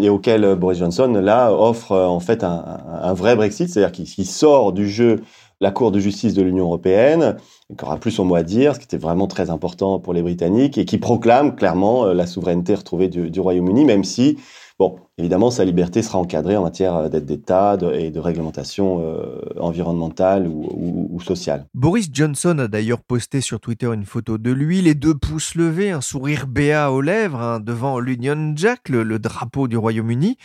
et 0.00 0.08
auxquels 0.08 0.54
Boris 0.54 0.78
Johnson 0.78 1.20
là 1.20 1.52
offre 1.52 1.92
en 1.92 2.20
fait 2.20 2.44
un, 2.44 3.14
vrai 3.14 3.34
Brexit, 3.34 3.68
c'est-à-dire 3.68 3.92
qu'il 3.92 4.04
qu'il 4.04 4.26
sort 4.26 4.72
du 4.72 4.88
jeu 4.88 5.20
la 5.64 5.70
Cour 5.70 5.90
de 5.90 5.98
justice 5.98 6.34
de 6.34 6.42
l'Union 6.42 6.66
européenne, 6.66 7.38
qui 7.76 7.84
aura 7.86 7.96
plus 7.96 8.10
son 8.10 8.26
mot 8.26 8.34
à 8.34 8.42
dire, 8.42 8.74
ce 8.74 8.80
qui 8.80 8.84
était 8.84 8.98
vraiment 8.98 9.26
très 9.26 9.48
important 9.48 9.98
pour 9.98 10.12
les 10.12 10.20
Britanniques, 10.20 10.76
et 10.76 10.84
qui 10.84 10.98
proclame 10.98 11.56
clairement 11.56 12.04
euh, 12.04 12.12
la 12.12 12.26
souveraineté 12.26 12.74
retrouvée 12.74 13.08
du, 13.08 13.30
du 13.30 13.40
Royaume-Uni, 13.40 13.86
même 13.86 14.04
si, 14.04 14.36
bon, 14.78 14.96
évidemment, 15.18 15.50
sa 15.50 15.64
liberté 15.64 16.02
sera 16.02 16.18
encadrée 16.18 16.56
en 16.56 16.62
matière 16.62 16.94
euh, 16.96 17.08
d'aide 17.08 17.24
d'État 17.26 17.76
et 17.94 18.10
de 18.10 18.20
réglementation 18.20 19.00
euh, 19.02 19.40
environnementale 19.60 20.48
ou, 20.48 20.64
ou- 20.72 21.08
ou 21.12 21.20
sociale. 21.20 21.66
Boris 21.74 22.08
Johnson 22.12 22.58
a 22.58 22.68
d'ailleurs 22.68 23.00
posté 23.00 23.40
sur 23.40 23.60
Twitter 23.60 23.86
une 23.92 24.04
photo 24.04 24.38
de 24.38 24.50
lui, 24.50 24.80
les 24.82 24.94
deux 24.94 25.14
pouces 25.14 25.54
levés, 25.54 25.90
un 25.90 26.00
sourire 26.00 26.46
béat 26.46 26.90
aux 26.90 27.00
lèvres, 27.00 27.40
hein, 27.40 27.60
devant 27.60 27.98
l'Union 27.98 28.52
Jack, 28.56 28.88
le, 28.88 29.02
le 29.02 29.18
drapeau 29.18 29.68
du 29.68 29.76
Royaume-Uni. 29.76 30.36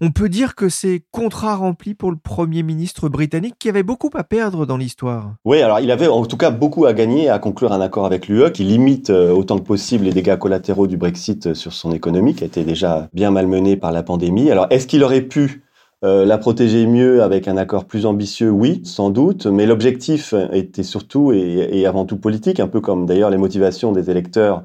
On 0.00 0.10
peut 0.10 0.28
dire 0.28 0.54
que 0.54 0.68
c'est 0.68 1.02
contrat 1.10 1.56
rempli 1.56 1.94
pour 1.94 2.10
le 2.10 2.16
Premier 2.16 2.62
ministre 2.62 3.08
britannique 3.08 3.54
qui 3.58 3.68
avait 3.68 3.82
beaucoup 3.82 4.10
à 4.14 4.24
perdre 4.24 4.66
dans 4.66 4.76
l'histoire. 4.76 5.34
Oui, 5.44 5.60
alors 5.62 5.80
il 5.80 5.90
avait 5.90 6.08
en 6.08 6.24
tout 6.24 6.36
cas 6.36 6.50
beaucoup 6.50 6.86
à 6.86 6.92
gagner 6.94 7.28
à 7.28 7.38
conclure 7.38 7.72
un 7.72 7.80
accord 7.80 8.06
avec 8.06 8.28
l'UE 8.28 8.50
qui 8.52 8.64
limite 8.64 9.10
euh, 9.10 9.30
autant 9.32 9.58
que 9.58 9.64
possible 9.64 10.04
les 10.04 10.12
dégâts 10.12 10.36
collatéraux 10.38 10.86
du 10.86 10.96
Brexit 10.96 11.54
sur 11.54 11.72
son 11.72 11.92
économie, 11.92 12.34
qui 12.34 12.44
a 12.44 12.46
été 12.46 12.64
déjà 12.64 13.08
bien 13.12 13.30
malmenée 13.30 13.76
par 13.76 13.92
la 13.92 14.02
pandémie. 14.02 14.13
Alors 14.50 14.66
est-ce 14.70 14.86
qu'il 14.86 15.02
aurait 15.02 15.22
pu 15.22 15.62
euh, 16.04 16.24
la 16.24 16.38
protéger 16.38 16.86
mieux 16.86 17.22
avec 17.22 17.48
un 17.48 17.56
accord 17.56 17.84
plus 17.84 18.06
ambitieux? 18.06 18.50
Oui, 18.50 18.80
sans 18.84 19.10
doute, 19.10 19.46
mais 19.46 19.66
l'objectif 19.66 20.34
était 20.52 20.82
surtout 20.82 21.32
et, 21.32 21.86
avant 21.86 22.04
tout 22.04 22.16
politique, 22.16 22.60
un 22.60 22.68
peu 22.68 22.80
comme 22.80 23.06
d'ailleurs 23.06 23.30
les 23.30 23.38
motivations 23.38 23.92
des 23.92 24.10
électeurs 24.10 24.62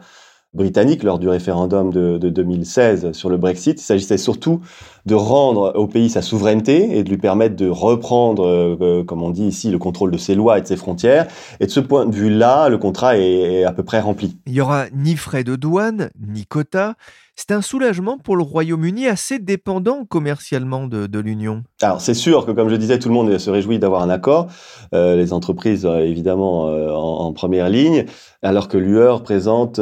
britanniques 0.53 1.03
lors 1.03 1.19
du 1.19 1.29
référendum 1.29 1.91
de, 1.91 2.17
de 2.17 2.29
2016 2.29 3.11
sur 3.11 3.29
le 3.29 3.37
Brexit. 3.37 3.79
Il 3.79 3.83
s'agissait 3.83 4.17
surtout 4.17 4.61
de 5.05 5.13
rendre 5.15 5.73
au 5.75 5.87
pays 5.87 6.09
sa 6.09 6.21
souveraineté 6.21 6.97
et 6.97 7.03
de 7.03 7.09
lui 7.09 7.17
permettre 7.17 7.55
de 7.55 7.69
reprendre, 7.69 8.45
euh, 8.45 8.75
euh, 8.81 9.03
comme 9.03 9.21
on 9.21 9.29
dit 9.29 9.45
ici, 9.45 9.69
le 9.69 9.77
contrôle 9.77 10.11
de 10.11 10.17
ses 10.17 10.35
lois 10.35 10.57
et 10.57 10.61
de 10.61 10.67
ses 10.67 10.77
frontières. 10.77 11.27
Et 11.59 11.67
de 11.67 11.71
ce 11.71 11.79
point 11.79 12.05
de 12.05 12.15
vue-là, 12.15 12.69
le 12.69 12.77
contrat 12.77 13.17
est 13.17 13.63
à 13.63 13.71
peu 13.71 13.83
près 13.83 13.99
rempli. 13.99 14.39
Il 14.47 14.53
n'y 14.53 14.61
aura 14.61 14.85
ni 14.93 15.15
frais 15.15 15.43
de 15.43 15.55
douane, 15.55 16.09
ni 16.19 16.45
quotas. 16.45 16.95
C'est 17.41 17.51
un 17.51 17.61
soulagement 17.61 18.17
pour 18.17 18.35
le 18.35 18.43
Royaume-Uni 18.43 19.07
assez 19.07 19.39
dépendant 19.39 20.03
commercialement 20.03 20.87
de, 20.87 21.19
l'Union. 21.19 21.63
Alors 21.81 22.01
c'est 22.01 22.13
sûr 22.13 22.45
que, 22.45 22.51
comme 22.51 22.67
je 22.67 22.75
disais, 22.75 22.99
tout 22.99 23.07
le 23.07 23.13
monde 23.13 23.37
se 23.37 23.49
réjouit 23.49 23.79
d'avoir 23.79 24.01
un 24.01 24.09
accord. 24.09 24.47
Euh, 24.93 25.15
les 25.15 25.31
entreprises, 25.31 25.85
euh, 25.85 25.99
évidemment, 25.99 26.67
euh, 26.67 26.91
en, 26.91 27.31
première 27.31 27.69
ligne, 27.69 28.07
alors 28.43 28.67
que 28.67 28.77
l'UE 28.77 29.07
représente, 29.07 29.79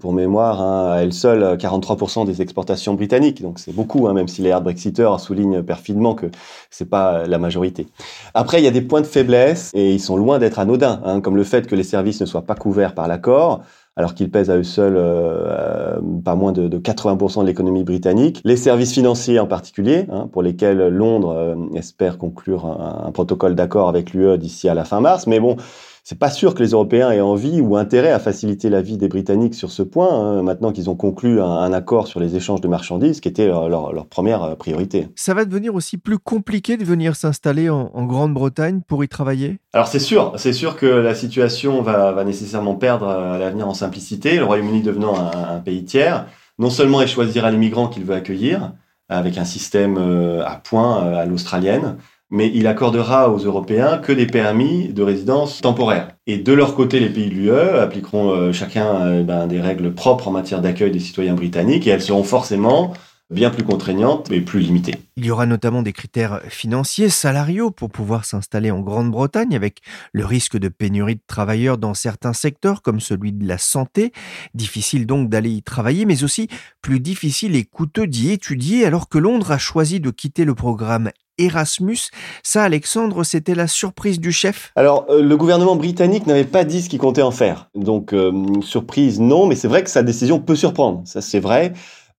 pour 0.00 0.12
mémoire, 0.12 0.60
hein, 0.60 0.90
à 0.94 0.96
elle 1.02 1.12
seule, 1.12 1.56
43% 1.56 2.26
des 2.26 2.42
exportations 2.42 2.94
britanniques. 2.94 3.40
Donc 3.40 3.60
c'est 3.60 3.72
beaucoup, 3.72 4.08
hein, 4.08 4.12
même 4.12 4.26
si 4.26 4.42
les 4.42 4.50
hard 4.50 4.64
brexiteurs 4.64 5.20
soulignent 5.20 5.62
perfidement 5.62 6.16
que 6.16 6.26
c'est 6.70 6.90
pas 6.90 7.28
la 7.28 7.38
majorité. 7.38 7.86
Après, 8.34 8.60
il 8.60 8.64
y 8.64 8.68
a 8.68 8.72
des 8.72 8.82
points 8.82 9.00
de 9.00 9.06
faiblesse 9.06 9.70
et 9.74 9.92
ils 9.92 10.00
sont 10.00 10.16
loin 10.16 10.40
d'être 10.40 10.58
anodins, 10.58 11.00
hein, 11.04 11.20
comme 11.20 11.36
le 11.36 11.44
fait 11.44 11.68
que 11.68 11.76
les 11.76 11.84
services 11.84 12.20
ne 12.20 12.26
soient 12.26 12.46
pas 12.46 12.56
couverts 12.56 12.96
par 12.96 13.06
l'accord 13.06 13.62
alors 13.96 14.14
qu'ils 14.14 14.30
pèsent 14.30 14.50
à 14.50 14.56
eux 14.56 14.64
seuls 14.64 14.96
euh, 14.96 15.98
pas 16.24 16.34
moins 16.34 16.52
de, 16.52 16.68
de 16.68 16.78
80% 16.78 17.42
de 17.42 17.46
l'économie 17.46 17.84
britannique. 17.84 18.40
Les 18.44 18.56
services 18.56 18.92
financiers 18.92 19.38
en 19.38 19.46
particulier, 19.46 20.06
hein, 20.10 20.28
pour 20.32 20.42
lesquels 20.42 20.88
Londres 20.88 21.30
euh, 21.30 21.54
espère 21.74 22.18
conclure 22.18 22.66
un, 22.66 23.06
un 23.06 23.12
protocole 23.12 23.54
d'accord 23.54 23.88
avec 23.88 24.12
l'UE 24.12 24.36
d'ici 24.36 24.68
à 24.68 24.74
la 24.74 24.84
fin 24.84 25.00
mars. 25.00 25.26
Mais 25.26 25.38
bon, 25.38 25.56
c'est 26.04 26.18
pas 26.18 26.28
sûr 26.28 26.54
que 26.54 26.62
les 26.62 26.70
Européens 26.70 27.10
aient 27.10 27.22
envie 27.22 27.62
ou 27.62 27.76
intérêt 27.76 28.12
à 28.12 28.18
faciliter 28.18 28.68
la 28.68 28.82
vie 28.82 28.98
des 28.98 29.08
Britanniques 29.08 29.54
sur 29.54 29.70
ce 29.70 29.82
point, 29.82 30.12
hein, 30.12 30.42
maintenant 30.42 30.70
qu'ils 30.70 30.90
ont 30.90 30.96
conclu 30.96 31.40
un, 31.40 31.46
un, 31.46 31.72
accord 31.72 32.08
sur 32.08 32.20
les 32.20 32.36
échanges 32.36 32.60
de 32.60 32.68
marchandises, 32.68 33.22
qui 33.22 33.28
était 33.28 33.46
leur, 33.46 33.70
leur, 33.70 33.94
leur, 33.94 34.06
première 34.06 34.54
priorité. 34.56 35.08
Ça 35.16 35.32
va 35.32 35.46
devenir 35.46 35.74
aussi 35.74 35.96
plus 35.96 36.18
compliqué 36.18 36.76
de 36.76 36.84
venir 36.84 37.16
s'installer 37.16 37.70
en, 37.70 37.90
en 37.94 38.04
Grande-Bretagne 38.04 38.82
pour 38.86 39.02
y 39.02 39.08
travailler? 39.08 39.56
Alors 39.72 39.88
c'est 39.88 39.98
sûr, 39.98 40.34
c'est 40.36 40.52
sûr 40.52 40.76
que 40.76 40.84
la 40.84 41.14
situation 41.14 41.80
va, 41.80 42.12
va 42.12 42.24
nécessairement 42.24 42.74
perdre 42.74 43.08
à 43.08 43.38
l'avenir 43.38 43.66
en 43.66 43.74
simplicité, 43.74 44.36
le 44.36 44.44
Royaume-Uni 44.44 44.82
devenant 44.82 45.16
un, 45.18 45.56
un, 45.56 45.60
pays 45.60 45.84
tiers. 45.84 46.26
Non 46.58 46.68
seulement 46.68 47.00
il 47.00 47.08
choisira 47.08 47.50
les 47.50 47.56
migrants 47.56 47.88
qu'il 47.88 48.04
veut 48.04 48.14
accueillir, 48.14 48.72
avec 49.08 49.38
un 49.38 49.44
système 49.46 49.96
euh, 49.98 50.44
à 50.44 50.56
point 50.56 51.02
à 51.16 51.24
l'australienne, 51.24 51.96
mais 52.34 52.50
il 52.52 52.66
accordera 52.66 53.30
aux 53.30 53.38
Européens 53.38 53.98
que 53.98 54.10
des 54.10 54.26
permis 54.26 54.88
de 54.88 55.04
résidence 55.04 55.60
temporaires. 55.60 56.08
Et 56.26 56.36
de 56.36 56.52
leur 56.52 56.74
côté, 56.74 56.98
les 56.98 57.08
pays 57.08 57.28
de 57.28 57.34
l'UE 57.34 57.78
appliqueront 57.78 58.30
euh, 58.30 58.52
chacun 58.52 58.86
euh, 59.02 59.22
ben, 59.22 59.46
des 59.46 59.60
règles 59.60 59.94
propres 59.94 60.26
en 60.26 60.32
matière 60.32 60.60
d'accueil 60.60 60.90
des 60.90 60.98
citoyens 60.98 61.34
britanniques, 61.34 61.86
et 61.86 61.90
elles 61.90 62.02
seront 62.02 62.24
forcément 62.24 62.92
bien 63.30 63.50
plus 63.50 63.64
contraignantes 63.64 64.30
et 64.30 64.40
plus 64.40 64.60
limitées. 64.60 64.94
Il 65.16 65.24
y 65.24 65.30
aura 65.30 65.46
notamment 65.46 65.82
des 65.82 65.92
critères 65.92 66.40
financiers, 66.48 67.08
salariaux 67.08 67.70
pour 67.70 67.90
pouvoir 67.90 68.24
s'installer 68.24 68.70
en 68.70 68.80
Grande-Bretagne 68.80 69.54
avec 69.56 69.80
le 70.12 70.24
risque 70.26 70.56
de 70.56 70.68
pénurie 70.68 71.16
de 71.16 71.22
travailleurs 71.26 71.78
dans 71.78 71.94
certains 71.94 72.32
secteurs 72.32 72.82
comme 72.82 73.00
celui 73.00 73.32
de 73.32 73.46
la 73.46 73.58
santé. 73.58 74.12
Difficile 74.54 75.06
donc 75.06 75.28
d'aller 75.28 75.50
y 75.50 75.62
travailler, 75.62 76.04
mais 76.04 76.24
aussi 76.24 76.48
plus 76.82 77.00
difficile 77.00 77.56
et 77.56 77.64
coûteux 77.64 78.06
d'y 78.06 78.30
étudier 78.30 78.84
alors 78.84 79.08
que 79.08 79.18
Londres 79.18 79.52
a 79.52 79.58
choisi 79.58 80.00
de 80.00 80.10
quitter 80.10 80.44
le 80.44 80.54
programme 80.54 81.10
Erasmus. 81.38 82.10
Ça, 82.42 82.62
Alexandre, 82.62 83.24
c'était 83.24 83.54
la 83.54 83.66
surprise 83.66 84.20
du 84.20 84.32
chef 84.32 84.72
Alors, 84.76 85.06
euh, 85.08 85.22
le 85.22 85.36
gouvernement 85.36 85.76
britannique 85.76 86.26
n'avait 86.26 86.44
pas 86.44 86.64
dit 86.64 86.82
ce 86.82 86.88
qu'il 86.88 86.98
comptait 86.98 87.22
en 87.22 87.30
faire. 87.30 87.68
Donc, 87.74 88.12
euh, 88.12 88.32
surprise, 88.60 89.20
non, 89.20 89.46
mais 89.46 89.56
c'est 89.56 89.68
vrai 89.68 89.82
que 89.82 89.90
sa 89.90 90.02
décision 90.02 90.38
peut 90.38 90.56
surprendre. 90.56 91.02
Ça, 91.06 91.20
c'est 91.20 91.40
vrai. 91.40 91.72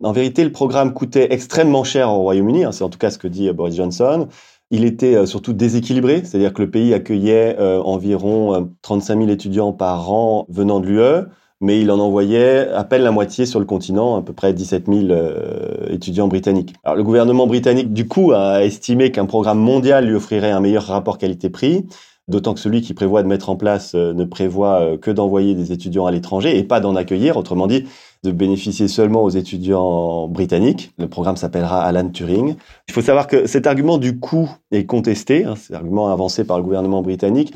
En 0.03 0.11
vérité, 0.11 0.43
le 0.43 0.51
programme 0.51 0.93
coûtait 0.93 1.27
extrêmement 1.31 1.83
cher 1.83 2.09
au 2.09 2.21
Royaume-Uni, 2.21 2.65
hein, 2.65 2.71
c'est 2.71 2.83
en 2.83 2.89
tout 2.89 2.97
cas 2.97 3.11
ce 3.11 3.17
que 3.17 3.27
dit 3.27 3.47
euh, 3.47 3.53
Boris 3.53 3.75
Johnson. 3.75 4.27
Il 4.71 4.83
était 4.83 5.15
euh, 5.15 5.25
surtout 5.25 5.53
déséquilibré, 5.53 6.23
c'est-à-dire 6.23 6.53
que 6.53 6.63
le 6.63 6.71
pays 6.71 6.93
accueillait 6.93 7.55
euh, 7.59 7.81
environ 7.81 8.71
35 8.81 9.19
000 9.19 9.29
étudiants 9.29 9.73
par 9.73 10.11
an 10.11 10.45
venant 10.49 10.79
de 10.79 10.87
l'UE, 10.87 11.27
mais 11.61 11.79
il 11.79 11.91
en 11.91 11.99
envoyait 11.99 12.67
à 12.69 12.83
peine 12.83 13.03
la 13.03 13.11
moitié 13.11 13.45
sur 13.45 13.59
le 13.59 13.65
continent, 13.65 14.17
à 14.17 14.21
peu 14.23 14.33
près 14.33 14.53
17 14.53 14.87
000 14.87 14.99
euh, 15.11 15.87
étudiants 15.89 16.27
britanniques. 16.27 16.73
Le 16.83 17.03
gouvernement 17.03 17.45
britannique, 17.45 17.93
du 17.93 18.07
coup, 18.07 18.31
a 18.33 18.65
estimé 18.65 19.11
qu'un 19.11 19.25
programme 19.25 19.59
mondial 19.59 20.07
lui 20.07 20.15
offrirait 20.15 20.51
un 20.51 20.59
meilleur 20.61 20.83
rapport 20.83 21.19
qualité-prix, 21.19 21.85
d'autant 22.27 22.55
que 22.55 22.59
celui 22.59 22.81
qui 22.81 22.95
prévoit 22.95 23.21
de 23.21 23.27
mettre 23.27 23.51
en 23.51 23.55
place 23.55 23.93
ne 23.93 24.25
prévoit 24.25 24.97
que 24.97 25.11
d'envoyer 25.11 25.53
des 25.53 25.71
étudiants 25.71 26.07
à 26.07 26.11
l'étranger 26.11 26.57
et 26.57 26.63
pas 26.63 26.79
d'en 26.79 26.95
accueillir, 26.95 27.37
autrement 27.37 27.67
dit, 27.67 27.85
de 28.25 28.31
bénéficier 28.31 28.87
seulement 28.87 29.23
aux 29.23 29.29
étudiants 29.29 30.27
britanniques. 30.27 30.91
Le 30.97 31.07
programme 31.07 31.37
s'appellera 31.37 31.83
Alan 31.83 32.09
Turing. 32.09 32.55
Il 32.87 32.93
faut 32.93 33.01
savoir 33.01 33.27
que 33.27 33.47
cet 33.47 33.67
argument 33.67 33.97
du 33.97 34.19
coût 34.19 34.49
est 34.71 34.85
contesté, 34.85 35.45
hein, 35.45 35.55
argument 35.73 36.09
avancé 36.09 36.43
par 36.43 36.57
le 36.57 36.63
gouvernement 36.63 37.01
britannique. 37.01 37.53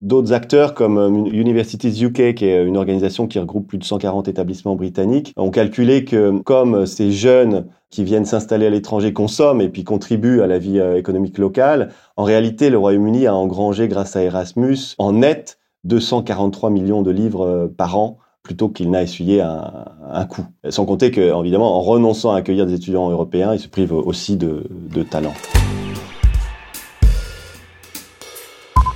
D'autres 0.00 0.32
acteurs 0.32 0.74
comme 0.74 1.28
Universities 1.32 2.04
UK, 2.04 2.34
qui 2.34 2.46
est 2.46 2.64
une 2.64 2.76
organisation 2.76 3.28
qui 3.28 3.38
regroupe 3.38 3.68
plus 3.68 3.78
de 3.78 3.84
140 3.84 4.26
établissements 4.26 4.74
britanniques, 4.74 5.32
ont 5.36 5.50
calculé 5.50 6.04
que 6.04 6.40
comme 6.40 6.86
ces 6.86 7.12
jeunes 7.12 7.66
qui 7.88 8.02
viennent 8.02 8.24
s'installer 8.24 8.66
à 8.66 8.70
l'étranger 8.70 9.12
consomment 9.12 9.60
et 9.60 9.68
puis 9.68 9.84
contribuent 9.84 10.40
à 10.40 10.48
la 10.48 10.58
vie 10.58 10.80
économique 10.96 11.38
locale, 11.38 11.90
en 12.16 12.24
réalité, 12.24 12.68
le 12.68 12.78
Royaume-Uni 12.78 13.28
a 13.28 13.34
engrangé 13.34 13.86
grâce 13.86 14.16
à 14.16 14.22
Erasmus 14.22 14.96
en 14.98 15.12
net 15.12 15.60
243 15.84 16.70
millions 16.70 17.02
de 17.02 17.12
livres 17.12 17.70
par 17.76 17.96
an 17.96 18.18
plutôt 18.42 18.68
qu'il 18.68 18.90
n'a 18.90 19.02
essuyé 19.02 19.40
un, 19.40 19.84
un 20.12 20.24
coût. 20.26 20.44
Sans 20.68 20.84
compter 20.84 21.10
que, 21.10 21.38
évidemment, 21.40 21.76
en 21.76 21.80
renonçant 21.80 22.32
à 22.32 22.38
accueillir 22.38 22.66
des 22.66 22.74
étudiants 22.74 23.08
européens, 23.10 23.54
il 23.54 23.60
se 23.60 23.68
prive 23.68 23.92
aussi 23.92 24.36
de, 24.36 24.64
de 24.70 25.02
talent. 25.02 25.34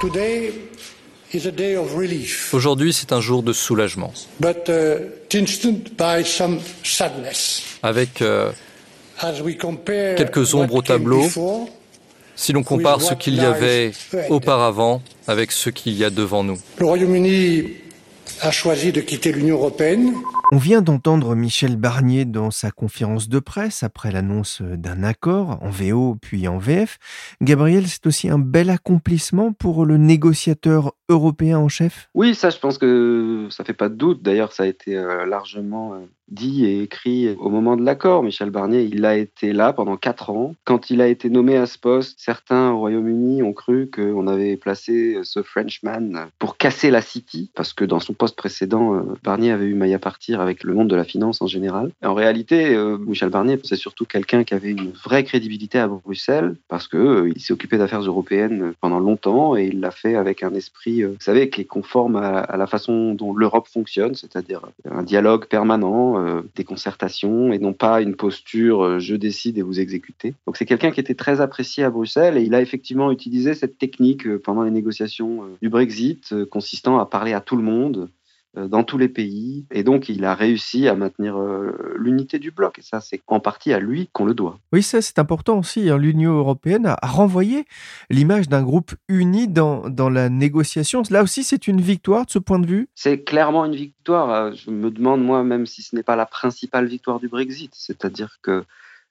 Today, 0.01 0.53
is 1.33 1.47
a 1.47 1.51
day 1.51 1.77
of 1.77 1.95
relief, 1.95 2.53
Aujourd'hui, 2.55 2.93
c'est 2.93 3.13
un 3.13 3.21
jour 3.21 3.43
de 3.43 3.53
soulagement, 3.53 4.13
but 4.41 4.69
uh, 4.69 5.07
tinged 5.29 5.97
by 5.97 6.23
some 6.25 6.59
sadness. 6.85 7.63
avec, 7.83 8.21
euh, 8.23 8.51
As 9.21 9.41
we 9.43 9.57
compare 9.57 10.17
Quelques 10.17 10.55
ombres 10.55 10.75
au 10.75 10.83
tableau. 10.83 11.23
before, 11.23 11.69
si 12.35 12.53
l'on 12.53 12.63
compare 12.63 13.01
ce 13.01 13.15
qu'il 13.15 13.37
y 13.37 13.41
avait 13.41 13.93
auparavant 14.29 15.01
avec 15.27 15.51
ce 15.53 15.71
qu'il 15.71 15.95
y 15.95 16.05
a 16.05 16.11
devant 16.11 16.45
nous. 16.45 16.59
le 16.79 16.85
Royaume-Uni 16.87 17.63
a 18.43 18.51
choisi 18.51 18.93
de 18.93 19.01
quitter 19.01 19.33
l'Union 19.33 19.57
européenne. 19.57 20.15
On 20.53 20.59
vient 20.59 20.81
d'entendre 20.81 21.35
Michel 21.35 21.77
Barnier 21.77 22.25
dans 22.25 22.53
sa 22.53 22.71
conférence 22.71 23.29
de 23.29 23.41
presse 23.41 23.83
après 23.83 24.13
l'annonce 24.13 24.63
d'un 24.63 25.03
accord 25.03 25.59
en 25.61 25.71
VO 25.71 26.17
puis 26.23 26.47
en 26.47 26.57
VF. 26.57 26.99
Gabriel, 27.43 27.89
c'est 27.89 28.07
aussi 28.07 28.29
un 28.29 28.39
bel 28.39 28.71
accomplissement 28.71 29.53
pour 29.53 29.85
le 29.85 29.97
négociateur 29.97 30.93
européen 31.09 31.59
en 31.59 31.69
chef? 31.69 32.09
Oui, 32.15 32.35
ça, 32.35 32.51
je 32.51 32.59
pense 32.59 32.79
que 32.79 33.49
ça 33.51 33.65
fait 33.65 33.73
pas 33.73 33.89
de 33.89 33.95
doute. 33.95 34.23
D'ailleurs, 34.23 34.53
ça 34.53 34.65
a 34.65 34.67
été 34.67 34.97
euh, 34.97 35.27
largement 35.27 35.95
euh, 35.95 35.99
dit 36.29 36.65
et 36.65 36.83
écrit 36.83 37.31
au 37.39 37.49
moment 37.49 37.77
de 37.77 37.85
l'accord. 37.85 38.23
Michel 38.23 38.51
Barnier, 38.51 38.83
il 38.83 39.05
a 39.05 39.17
été 39.17 39.53
là 39.53 39.73
pendant 39.73 39.97
quatre 39.97 40.31
ans. 40.31 40.55
Quand 40.65 40.91
il 40.91 41.01
a 41.01 41.07
été 41.07 41.31
nommé 41.31 41.57
à 41.57 41.67
ce 41.67 41.79
poste, 41.79 42.19
certains 42.19 42.73
au 42.73 42.79
Royaume-Uni 42.79 43.43
ont 43.43 43.53
cru 43.53 43.89
qu'on 43.89 44.27
avait 44.27 44.57
placé 44.57 45.21
ce 45.23 45.43
Frenchman 45.43 46.29
pour 46.39 46.57
casser 46.57 46.91
la 46.91 47.03
City, 47.03 47.51
parce 47.55 47.73
que 47.73 47.85
dans 47.85 48.01
son 48.01 48.13
poste 48.13 48.37
précédent, 48.37 48.95
euh, 48.95 49.03
Barnier 49.23 49.53
avait 49.53 49.67
eu 49.67 49.75
maille 49.75 49.95
à 49.95 50.01
partir 50.01 50.36
avec 50.41 50.65
le 50.65 50.75
monde 50.75 50.89
de 50.89 50.97
la 50.97 51.05
finance 51.05 51.43
en 51.43 51.47
général. 51.47 51.91
En 52.03 52.15
réalité, 52.15 52.75
euh, 52.75 52.99
Michel 52.99 53.31
Barnier, 53.31 53.59
c'est 53.65 53.77
surtout 53.77 54.05
quelqu'un 54.05 54.45
qui 54.45 54.55
avait 54.55 54.71
une 54.71 54.91
vraie 54.91 55.25
crédibilité 55.25 55.79
à 55.79 55.89
Bruxelles, 55.89 56.57
parce 56.69 56.89
que 56.89 56.97
euh, 56.97 57.33
il 57.35 57.41
s'est 57.41 57.53
occupé 57.53 57.79
d'affaires 57.79 58.01
européennes 58.01 58.73
pendant 58.81 58.99
longtemps 58.99 59.57
et 59.57 59.67
il 59.67 59.81
l'a 59.81 59.91
fait 59.91 60.17
avec 60.17 60.43
un 60.43 60.55
esprit, 60.55 61.03
euh, 61.03 61.09
vous 61.09 61.21
savez, 61.21 61.51
qui 61.51 61.63
est 61.63 61.65
conforme 61.65 62.17
à, 62.17 62.57
la 62.57 62.67
façon 62.67 63.15
dont 63.15 63.35
l'Europe 63.35 63.69
fonctionne, 63.69 64.15
c'est-à-dire 64.15 64.63
un 64.91 65.03
dialogue 65.03 65.47
permanent, 65.47 66.19
euh, 66.19 66.43
des 66.55 66.65
concertations 66.65 67.53
et 67.53 67.59
non 67.59 67.73
pas 67.73 68.01
une 68.01 68.17
posture 68.17 68.83
euh, 68.83 68.99
je 68.99 69.15
décide 69.15 69.59
et 69.59 69.63
vous 69.63 69.81
exécutez. 69.81 70.35
Donc 70.47 70.57
c'est 70.57 70.67
quelqu'un 70.67 70.91
qui 70.91 71.01
était 71.01 71.15
très 71.15 71.41
apprécié 71.41 71.85
à 71.85 71.91
Bruxelles 71.91 72.37
et 72.37 72.43
il 72.43 72.55
a 72.55 72.61
effectivement 72.61 73.11
utilisé 73.11 73.55
cette 73.55 73.79
technique 73.79 74.27
euh, 74.27 74.41
pendant 74.43 74.63
les 74.63 74.71
négociations 74.71 75.45
euh, 75.45 75.57
du 75.63 75.69
Brexit, 75.69 76.33
euh, 76.33 76.47
consistant 76.47 76.99
à 76.99 77.07
parler 77.07 77.33
à 77.33 77.41
tout 77.41 77.57
le 77.57 77.63
monde 77.63 77.97
euh, 77.97 78.07
dans 78.57 78.85
tous 78.85 78.99
les 78.99 79.09
pays 79.09 79.67
et 79.71 79.83
donc 79.83 80.09
il 80.09 80.25
a 80.25 80.35
réussi 80.35 80.89
à 80.89 80.95
maintenir 80.95 81.37
euh, 81.37 81.95
l'unité 81.99 82.39
du 82.39 82.51
bloc 82.51 82.79
et 82.79 82.83
ça 82.83 83.01
c'est 83.01 83.21
en 83.27 83.41
partie 83.41 83.73
à 83.73 83.79
lui 83.79 84.09
qu'on 84.13 84.25
le 84.25 84.35
doit. 84.35 84.59
Oui, 84.73 84.83
ça 84.83 85.03
c'est 85.03 85.19
important 85.19 85.59
aussi. 85.59 85.91
hein. 85.91 85.99
L'Union 85.99 86.33
européenne 86.33 86.87
a 86.87 87.07
renvoyé 87.07 87.65
l'image 88.11 88.49
d'un 88.49 88.63
groupe 88.63 88.95
uni 89.09 89.49
dans, 89.49 89.89
dans 89.89 90.09
la 90.09 90.29
négociation. 90.29 91.03
Là 91.11 91.23
aussi, 91.23 91.45
c'est 91.45 91.69
une 91.69 91.81
victoire 91.81 92.27
de 92.27 92.31
ce 92.31 92.39
point 92.39 92.59
de 92.59 92.67
vue? 92.67 92.89
C'est 92.95 93.23
clairement 93.25 93.65
une 93.65 93.75
victoire. 93.77 94.31
Euh, 94.31 94.53
Je 94.55 94.71
me 94.71 94.91
demande 94.91 95.23
moi-même 95.23 95.67
si 95.67 95.83
ce 95.83 95.95
n'est 95.95 96.03
pas 96.03 96.17
la 96.17 96.27
principale 96.27 96.87
victoire 96.87 97.21
du 97.21 97.29
Brexit. 97.29 97.73
C'est-à-dire 97.75 98.39
que 98.43 98.65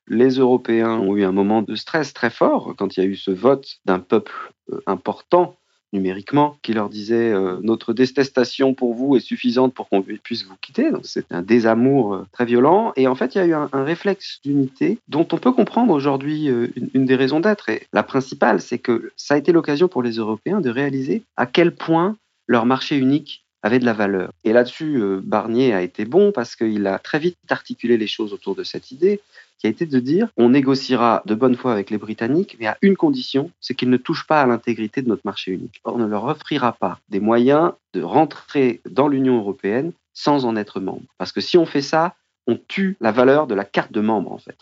les 0.07 0.29
Européens 0.37 0.91
ont 0.99 1.15
eu 1.15 1.23
un 1.23 1.31
moment 1.31 1.61
de 1.61 1.75
stress 1.75 2.13
très 2.13 2.29
fort 2.29 2.73
quand 2.77 2.95
il 2.95 2.99
y 2.99 3.03
a 3.03 3.07
eu 3.07 3.15
ce 3.15 3.31
vote 3.31 3.77
d'un 3.85 3.99
peuple 3.99 4.33
euh, 4.71 4.79
important 4.85 5.55
numériquement 5.95 6.57
qui 6.61 6.73
leur 6.73 6.89
disait 6.89 7.31
euh, 7.31 7.57
notre 7.61 7.93
détestation 7.93 8.73
pour 8.73 8.93
vous 8.93 9.15
est 9.15 9.19
suffisante 9.21 9.73
pour 9.73 9.89
qu'on 9.89 10.01
puisse 10.01 10.45
vous 10.45 10.55
quitter. 10.61 10.91
C'est 11.03 11.31
un 11.31 11.41
désamour 11.41 12.13
euh, 12.13 12.27
très 12.31 12.45
violent. 12.45 12.93
Et 12.95 13.07
en 13.07 13.15
fait, 13.15 13.35
il 13.35 13.37
y 13.39 13.41
a 13.41 13.45
eu 13.45 13.53
un, 13.53 13.69
un 13.71 13.83
réflexe 13.83 14.39
d'unité 14.43 14.99
dont 15.07 15.27
on 15.31 15.37
peut 15.37 15.51
comprendre 15.51 15.93
aujourd'hui 15.93 16.49
euh, 16.49 16.67
une, 16.75 16.89
une 16.93 17.05
des 17.05 17.15
raisons 17.15 17.39
d'être. 17.39 17.69
Et 17.69 17.87
la 17.93 18.03
principale, 18.03 18.61
c'est 18.61 18.79
que 18.79 19.11
ça 19.15 19.33
a 19.33 19.37
été 19.37 19.51
l'occasion 19.51 19.87
pour 19.87 20.03
les 20.03 20.17
Européens 20.17 20.61
de 20.61 20.69
réaliser 20.69 21.23
à 21.37 21.45
quel 21.45 21.73
point 21.73 22.17
leur 22.47 22.65
marché 22.65 22.97
unique 22.97 23.44
avait 23.65 23.79
de 23.79 23.85
la 23.85 23.93
valeur. 23.93 24.31
Et 24.43 24.53
là-dessus, 24.53 25.01
euh, 25.01 25.21
Barnier 25.23 25.73
a 25.73 25.81
été 25.81 26.05
bon 26.05 26.31
parce 26.31 26.55
qu'il 26.55 26.85
a 26.85 26.99
très 26.99 27.17
vite 27.17 27.37
articulé 27.49 27.97
les 27.97 28.07
choses 28.07 28.31
autour 28.31 28.55
de 28.55 28.63
cette 28.63 28.91
idée 28.91 29.21
qui 29.57 29.67
a 29.67 29.69
été 29.69 29.85
de 29.85 29.99
dire 29.99 30.29
on 30.37 30.49
négociera 30.49 31.23
de 31.25 31.33
bonne 31.33 31.55
foi 31.55 31.71
avec 31.71 31.89
les 31.89 31.97
Britanniques, 31.97 32.57
mais 32.59 32.67
à 32.67 32.77
une 32.81 32.95
condition, 32.95 33.49
c'est 33.59 33.73
qu'ils 33.73 33.89
ne 33.89 33.97
touchent 33.97 34.27
pas 34.27 34.41
à 34.41 34.45
l'intégrité 34.45 35.01
de 35.01 35.07
notre 35.07 35.23
marché 35.25 35.51
unique. 35.51 35.81
On 35.83 35.97
ne 35.97 36.05
leur 36.05 36.25
offrira 36.25 36.73
pas 36.73 36.99
des 37.09 37.19
moyens 37.19 37.71
de 37.93 38.03
rentrer 38.03 38.81
dans 38.89 39.07
l'Union 39.07 39.37
européenne 39.37 39.93
sans 40.13 40.45
en 40.45 40.55
être 40.55 40.79
membre. 40.79 41.07
Parce 41.17 41.31
que 41.31 41.41
si 41.41 41.57
on 41.57 41.65
fait 41.65 41.81
ça, 41.81 42.15
on 42.47 42.59
tue 42.67 42.97
la 43.01 43.11
valeur 43.11 43.47
de 43.47 43.55
la 43.55 43.65
carte 43.65 43.91
de 43.91 44.01
membre, 44.01 44.31
en 44.31 44.37
fait. 44.37 44.57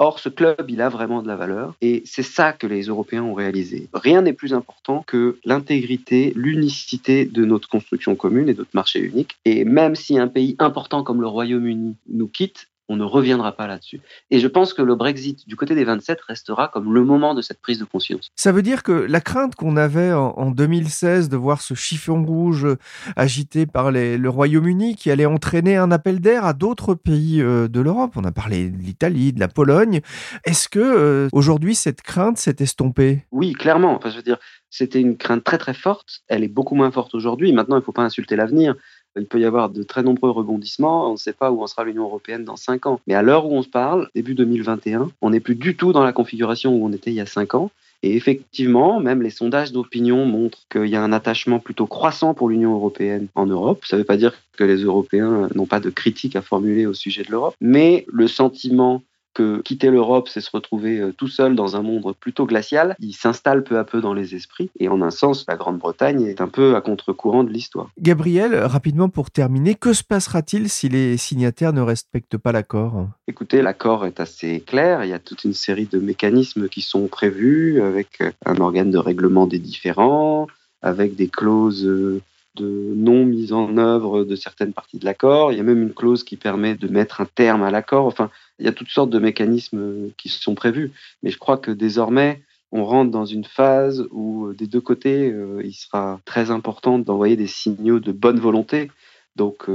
Or, 0.00 0.20
ce 0.20 0.28
club, 0.28 0.66
il 0.68 0.80
a 0.80 0.88
vraiment 0.88 1.22
de 1.22 1.28
la 1.28 1.34
valeur 1.34 1.74
et 1.80 2.02
c'est 2.06 2.22
ça 2.22 2.52
que 2.52 2.68
les 2.68 2.82
Européens 2.82 3.24
ont 3.24 3.34
réalisé. 3.34 3.88
Rien 3.92 4.22
n'est 4.22 4.32
plus 4.32 4.54
important 4.54 5.02
que 5.06 5.38
l'intégrité, 5.44 6.32
l'unicité 6.36 7.24
de 7.24 7.44
notre 7.44 7.68
construction 7.68 8.14
commune 8.14 8.48
et 8.48 8.52
de 8.52 8.58
notre 8.58 8.74
marché 8.74 9.00
unique. 9.00 9.36
Et 9.44 9.64
même 9.64 9.96
si 9.96 10.16
un 10.16 10.28
pays 10.28 10.54
important 10.60 11.02
comme 11.02 11.20
le 11.20 11.26
Royaume-Uni 11.26 11.96
nous 12.08 12.28
quitte, 12.28 12.68
on 12.88 12.96
ne 12.96 13.04
reviendra 13.04 13.52
pas 13.52 13.66
là-dessus. 13.66 14.00
Et 14.30 14.38
je 14.40 14.46
pense 14.48 14.72
que 14.74 14.82
le 14.82 14.94
Brexit 14.94 15.46
du 15.46 15.56
côté 15.56 15.74
des 15.74 15.84
27 15.84 16.20
restera 16.22 16.68
comme 16.68 16.92
le 16.94 17.04
moment 17.04 17.34
de 17.34 17.42
cette 17.42 17.60
prise 17.60 17.78
de 17.78 17.84
conscience. 17.84 18.28
Ça 18.36 18.50
veut 18.52 18.62
dire 18.62 18.82
que 18.82 18.92
la 18.92 19.20
crainte 19.20 19.54
qu'on 19.56 19.76
avait 19.76 20.12
en, 20.12 20.30
en 20.36 20.50
2016 20.50 21.28
de 21.28 21.36
voir 21.36 21.60
ce 21.60 21.74
chiffon 21.74 22.24
rouge 22.24 22.64
euh, 22.64 22.76
agité 23.16 23.66
par 23.66 23.90
les- 23.90 24.16
le 24.18 24.28
Royaume-Uni 24.30 24.96
qui 24.96 25.10
allait 25.10 25.26
entraîner 25.26 25.76
un 25.76 25.90
appel 25.90 26.20
d'air 26.20 26.44
à 26.44 26.52
d'autres 26.52 26.94
pays 26.94 27.40
euh, 27.42 27.68
de 27.68 27.80
l'Europe, 27.80 28.12
on 28.16 28.24
a 28.24 28.32
parlé 28.32 28.70
de 28.70 28.76
l'Italie, 28.78 29.32
de 29.32 29.40
la 29.40 29.48
Pologne, 29.48 30.00
est-ce 30.44 30.68
que 30.68 30.78
euh, 30.78 31.28
aujourd'hui 31.32 31.74
cette 31.74 32.02
crainte 32.02 32.38
s'est 32.38 32.56
estompée? 32.60 33.24
Oui, 33.32 33.52
clairement. 33.52 33.94
Enfin, 33.96 34.10
je 34.10 34.16
veux 34.16 34.22
dire, 34.22 34.38
c'était 34.70 35.00
une 35.00 35.16
crainte 35.16 35.44
très 35.44 35.58
très 35.58 35.74
forte. 35.74 36.20
Elle 36.28 36.44
est 36.44 36.48
beaucoup 36.48 36.74
moins 36.74 36.90
forte 36.90 37.14
aujourd'hui. 37.14 37.52
Maintenant, 37.52 37.76
il 37.76 37.80
ne 37.80 37.84
faut 37.84 37.92
pas 37.92 38.02
insulter 38.02 38.36
l'avenir. 38.36 38.74
Il 39.18 39.26
peut 39.26 39.40
y 39.40 39.44
avoir 39.44 39.70
de 39.70 39.82
très 39.82 40.02
nombreux 40.02 40.30
rebondissements. 40.30 41.08
On 41.08 41.12
ne 41.12 41.16
sait 41.16 41.32
pas 41.32 41.50
où 41.50 41.62
en 41.62 41.66
sera 41.66 41.84
l'Union 41.84 42.04
européenne 42.04 42.44
dans 42.44 42.56
cinq 42.56 42.86
ans. 42.86 43.00
Mais 43.06 43.14
à 43.14 43.22
l'heure 43.22 43.46
où 43.46 43.54
on 43.54 43.62
se 43.62 43.68
parle, 43.68 44.08
début 44.14 44.34
2021, 44.34 45.10
on 45.20 45.30
n'est 45.30 45.40
plus 45.40 45.56
du 45.56 45.76
tout 45.76 45.92
dans 45.92 46.04
la 46.04 46.12
configuration 46.12 46.74
où 46.74 46.84
on 46.84 46.92
était 46.92 47.10
il 47.10 47.16
y 47.16 47.20
a 47.20 47.26
cinq 47.26 47.54
ans. 47.54 47.70
Et 48.02 48.14
effectivement, 48.14 49.00
même 49.00 49.22
les 49.22 49.30
sondages 49.30 49.72
d'opinion 49.72 50.24
montrent 50.24 50.66
qu'il 50.70 50.86
y 50.86 50.94
a 50.94 51.02
un 51.02 51.12
attachement 51.12 51.58
plutôt 51.58 51.86
croissant 51.86 52.32
pour 52.32 52.48
l'Union 52.48 52.74
européenne 52.74 53.26
en 53.34 53.46
Europe. 53.46 53.84
Ça 53.84 53.96
ne 53.96 54.02
veut 54.02 54.06
pas 54.06 54.16
dire 54.16 54.34
que 54.56 54.62
les 54.62 54.82
Européens 54.82 55.48
n'ont 55.54 55.66
pas 55.66 55.80
de 55.80 55.90
critiques 55.90 56.36
à 56.36 56.42
formuler 56.42 56.86
au 56.86 56.94
sujet 56.94 57.24
de 57.24 57.30
l'Europe, 57.30 57.54
mais 57.60 58.04
le 58.08 58.28
sentiment 58.28 59.02
que 59.38 59.60
quitter 59.60 59.90
l'Europe, 59.90 60.28
c'est 60.28 60.40
se 60.40 60.50
retrouver 60.52 60.98
euh, 60.98 61.12
tout 61.16 61.28
seul 61.28 61.54
dans 61.54 61.76
un 61.76 61.82
monde 61.82 62.12
plutôt 62.18 62.44
glacial, 62.44 62.96
il 62.98 63.12
s'installe 63.12 63.62
peu 63.62 63.78
à 63.78 63.84
peu 63.84 64.00
dans 64.00 64.12
les 64.12 64.34
esprits. 64.34 64.68
Et 64.80 64.88
en 64.88 65.00
un 65.00 65.12
sens, 65.12 65.44
la 65.46 65.54
Grande-Bretagne 65.54 66.22
est 66.22 66.40
un 66.40 66.48
peu 66.48 66.74
à 66.74 66.80
contre-courant 66.80 67.44
de 67.44 67.50
l'histoire. 67.50 67.88
Gabriel, 68.00 68.56
rapidement 68.56 69.08
pour 69.08 69.30
terminer, 69.30 69.76
que 69.76 69.92
se 69.92 70.02
passera-t-il 70.02 70.68
si 70.68 70.88
les 70.88 71.16
signataires 71.16 71.72
ne 71.72 71.80
respectent 71.80 72.36
pas 72.36 72.50
l'accord? 72.50 73.06
Écoutez, 73.28 73.62
l'accord 73.62 74.06
est 74.06 74.18
assez 74.18 74.60
clair. 74.60 75.04
Il 75.04 75.10
y 75.10 75.14
a 75.14 75.20
toute 75.20 75.44
une 75.44 75.54
série 75.54 75.86
de 75.86 76.00
mécanismes 76.00 76.68
qui 76.68 76.80
sont 76.80 77.06
prévus 77.06 77.80
avec 77.80 78.20
euh, 78.20 78.32
un 78.44 78.56
organe 78.56 78.90
de 78.90 78.98
règlement 78.98 79.46
des 79.46 79.60
différends, 79.60 80.48
avec 80.82 81.14
des 81.14 81.28
clauses 81.28 81.86
euh, 81.86 82.20
de 82.56 82.92
non 82.96 83.24
mise 83.24 83.52
en 83.52 83.76
œuvre 83.78 84.24
de 84.24 84.34
certaines 84.34 84.72
parties 84.72 84.98
de 84.98 85.04
l'accord. 85.04 85.52
Il 85.52 85.58
y 85.58 85.60
a 85.60 85.64
même 85.64 85.80
une 85.80 85.94
clause 85.94 86.24
qui 86.24 86.36
permet 86.36 86.74
de 86.74 86.88
mettre 86.88 87.20
un 87.20 87.26
terme 87.32 87.62
à 87.62 87.70
l'accord. 87.70 88.06
Enfin, 88.06 88.30
il 88.58 88.66
y 88.66 88.68
a 88.68 88.72
toutes 88.72 88.90
sortes 88.90 89.10
de 89.10 89.18
mécanismes 89.18 89.78
euh, 89.78 90.08
qui 90.16 90.28
sont 90.28 90.54
prévus. 90.54 90.92
Mais 91.22 91.30
je 91.30 91.38
crois 91.38 91.58
que 91.58 91.70
désormais, 91.70 92.42
on 92.72 92.84
rentre 92.84 93.10
dans 93.10 93.24
une 93.24 93.44
phase 93.44 94.06
où 94.10 94.46
euh, 94.46 94.54
des 94.54 94.66
deux 94.66 94.80
côtés, 94.80 95.30
euh, 95.30 95.62
il 95.64 95.74
sera 95.74 96.20
très 96.24 96.50
important 96.50 96.98
d'envoyer 96.98 97.36
des 97.36 97.46
signaux 97.46 98.00
de 98.00 98.12
bonne 98.12 98.40
volonté. 98.40 98.90
Donc, 99.36 99.66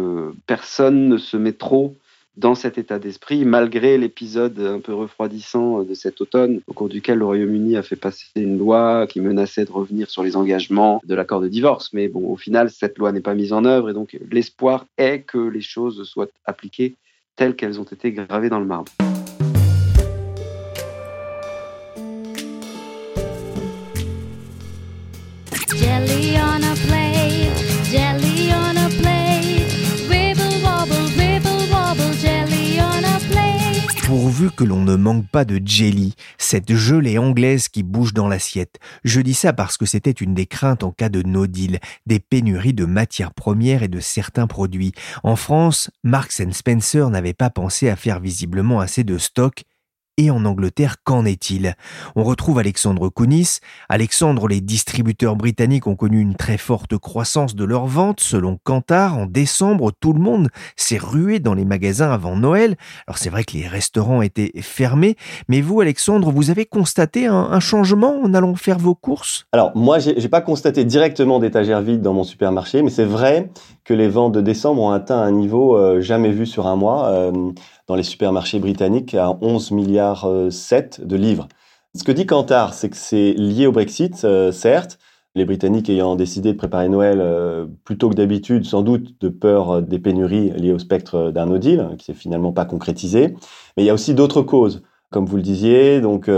personne 0.46 1.08
ne 1.08 1.18
se 1.18 1.38
met 1.38 1.54
trop 1.54 1.96
dans 2.36 2.54
cet 2.54 2.78
état 2.78 3.00
d'esprit, 3.00 3.46
malgré 3.46 3.98
l'épisode 3.98 4.60
un 4.60 4.82
peu 4.82 4.94
refroidissant 4.94 5.84
de 5.84 5.94
cet 5.94 6.20
automne, 6.20 6.60
au 6.68 6.74
cours 6.74 6.90
duquel 6.90 7.20
le 7.20 7.26
Royaume-Uni 7.26 7.78
a 7.78 7.82
fait 7.82 7.96
passer 7.96 8.26
une 8.36 8.58
loi 8.58 9.08
qui 9.08 9.22
menaçait 9.22 9.64
de 9.64 9.72
revenir 9.72 10.10
sur 10.10 10.22
les 10.22 10.36
engagements 10.36 11.00
de 11.06 11.16
l'accord 11.16 11.40
de 11.40 11.48
divorce. 11.48 11.94
Mais 11.94 12.10
bon, 12.10 12.30
au 12.30 12.36
final, 12.36 12.72
cette 12.72 12.98
loi 12.98 13.14
n'est 13.14 13.22
pas 13.22 13.36
mise 13.36 13.54
en 13.54 13.64
œuvre 13.64 13.90
et 13.90 13.94
donc 13.94 14.18
l'espoir 14.30 14.86
est 14.98 15.22
que 15.22 15.38
les 15.38 15.62
choses 15.62 16.04
soient 16.04 16.28
appliquées 16.44 16.98
telles 17.36 17.56
qu'elles 17.56 17.80
ont 17.80 17.84
été 17.84 18.12
gravées 18.12 18.50
dans 18.50 18.60
le 18.60 18.66
marbre. 18.66 18.92
Que 34.50 34.66
l'on 34.66 34.84
ne 34.84 34.96
manque 34.96 35.28
pas 35.30 35.46
de 35.46 35.62
jelly, 35.64 36.16
cette 36.38 36.76
gelée 36.76 37.18
anglaise 37.18 37.70
qui 37.70 37.82
bouge 37.82 38.14
dans 38.14 38.28
l'assiette. 38.28 38.78
Je 39.06 39.22
dis 39.22 39.34
ça 39.34 39.54
parce 39.54 39.78
que 39.78 39.86
c'était 39.86 40.12
une 40.12 40.34
des 40.34 40.46
craintes 40.46 40.84
en 40.84 40.92
cas 40.92 41.08
de 41.08 41.22
no 41.22 41.48
deal, 41.48 41.80
des 42.08 42.20
pénuries 42.20 42.74
de 42.74 42.84
matières 42.86 43.34
premières 43.34 43.84
et 43.84 43.88
de 43.88 44.02
certains 44.02 44.48
produits. 44.48 44.92
En 45.24 45.38
France, 45.38 45.90
Marks 46.04 46.42
Spencer 46.52 47.10
n'avait 47.10 47.34
pas 47.34 47.50
pensé 47.50 47.90
à 47.90 47.96
faire 47.96 48.20
visiblement 48.20 48.82
assez 48.82 49.06
de 49.06 49.18
stock 49.18 49.64
et 50.18 50.32
en 50.32 50.46
Angleterre, 50.46 50.98
qu'en 51.04 51.26
est-il? 51.26 51.76
On 52.16 52.24
retrouve 52.24 52.60
Alexandre 52.60 53.10
Kounis. 53.10 53.60
Alexandre, 53.90 54.48
les 54.48 54.62
distributeurs 54.62 55.36
britanniques 55.36 55.88
ont 55.88 55.96
connu 55.96 56.20
une 56.20 56.36
très 56.36 56.58
forte 56.58 56.98
croissance 56.98 57.56
de 57.56 57.64
leurs 57.64 57.88
ventes. 57.88 58.20
Selon 58.20 58.60
Kantar, 58.64 59.18
en 59.18 59.26
décembre, 59.26 59.92
tout 60.00 60.14
le 60.14 60.20
monde 60.20 60.50
s'est 60.76 60.98
rué 60.98 61.40
dans 61.40 61.54
les 61.54 61.66
magasins 61.66 62.12
avant 62.12 62.36
Noël. 62.36 62.76
Alors 63.08 63.18
c'est 63.18 63.30
vrai 63.30 63.44
que 63.44 63.54
les 63.54 63.68
restaurants 63.68 64.22
étaient 64.22 64.52
fermés, 64.62 65.16
mais 65.48 65.62
vous, 65.62 65.82
Alexandre, 65.82 66.32
vous 66.32 66.50
avez 66.50 66.66
constaté 66.66 67.28
un, 67.28 67.60
changement 67.60 68.20
en 68.22 68.34
allant 68.34 68.56
faire 68.56 68.78
vos 68.78 68.96
courses? 68.96 69.46
Alors 69.52 69.72
moi, 69.76 70.00
j'ai 70.00 70.30
pas 70.30 70.42
constaté 70.42 70.84
directement 70.84 71.40
d'étagères 71.40 71.82
vides 71.82 72.02
dans 72.02 72.14
mon 72.14 72.24
supermarché, 72.24 72.82
mais 72.82 72.90
c'est 72.90 73.06
vrai 73.06 73.50
que 73.86 73.94
les 73.94 74.08
ventes 74.08 74.34
de 74.34 74.42
décembre 74.42 74.82
ont 74.82 74.92
atteint 74.92 75.20
un 75.20 75.32
niveau 75.32 75.76
euh, 75.76 76.02
jamais 76.02 76.32
vu 76.32 76.46
sur 76.46 76.68
un 76.68 76.76
mois. 76.76 77.08
Euh, 77.08 77.32
dans 77.88 77.96
les 77.96 78.04
supermarchés 78.04 78.60
britanniques 78.60 79.14
à 79.14 79.38
11 79.42 79.72
milliards 79.72 80.28
7 80.50 81.02
euh, 81.02 81.06
de 81.06 81.16
livres. 81.16 81.48
Ce 81.96 82.04
que 82.04 82.12
dit 82.12 82.26
Kantar, 82.26 82.74
c'est 82.74 82.90
que 82.90 82.98
c'est 82.98 83.34
lié 83.34 83.68
au 83.68 83.72
Brexit, 83.72 84.26
certes, 84.52 84.98
les 85.36 85.46
Britanniques 85.46 85.90
ayant 85.90 86.16
décidé 86.16 86.54
de 86.54 86.58
préparer 86.58 86.90
Noël 86.90 87.20
euh, 87.22 87.66
plus 87.84 87.98
tôt 87.98 88.10
que 88.10 88.16
d'habitude, 88.16 88.66
sans 88.66 88.82
doute 88.82 89.20
de 89.20 89.30
peur 89.30 89.82
des 89.82 90.00
pénuries 90.00 90.52
liées 90.52 90.74
au 90.74 90.80
spectre 90.80 91.32
d'un 91.32 91.48
no 91.48 91.58
deal, 91.58 91.90
qui 91.98 92.06
s'est 92.06 92.14
finalement 92.14 92.52
pas 92.52 92.66
concrétisé. 92.66 93.36
Mais 93.76 93.84
il 93.84 93.86
y 93.86 93.90
a 93.90 93.94
aussi 93.94 94.14
d'autres 94.14 94.42
causes, 94.42 94.84
comme 95.14 95.26
vous 95.26 95.38
le 95.38 95.42
disiez, 95.42 96.02
donc 96.02 96.30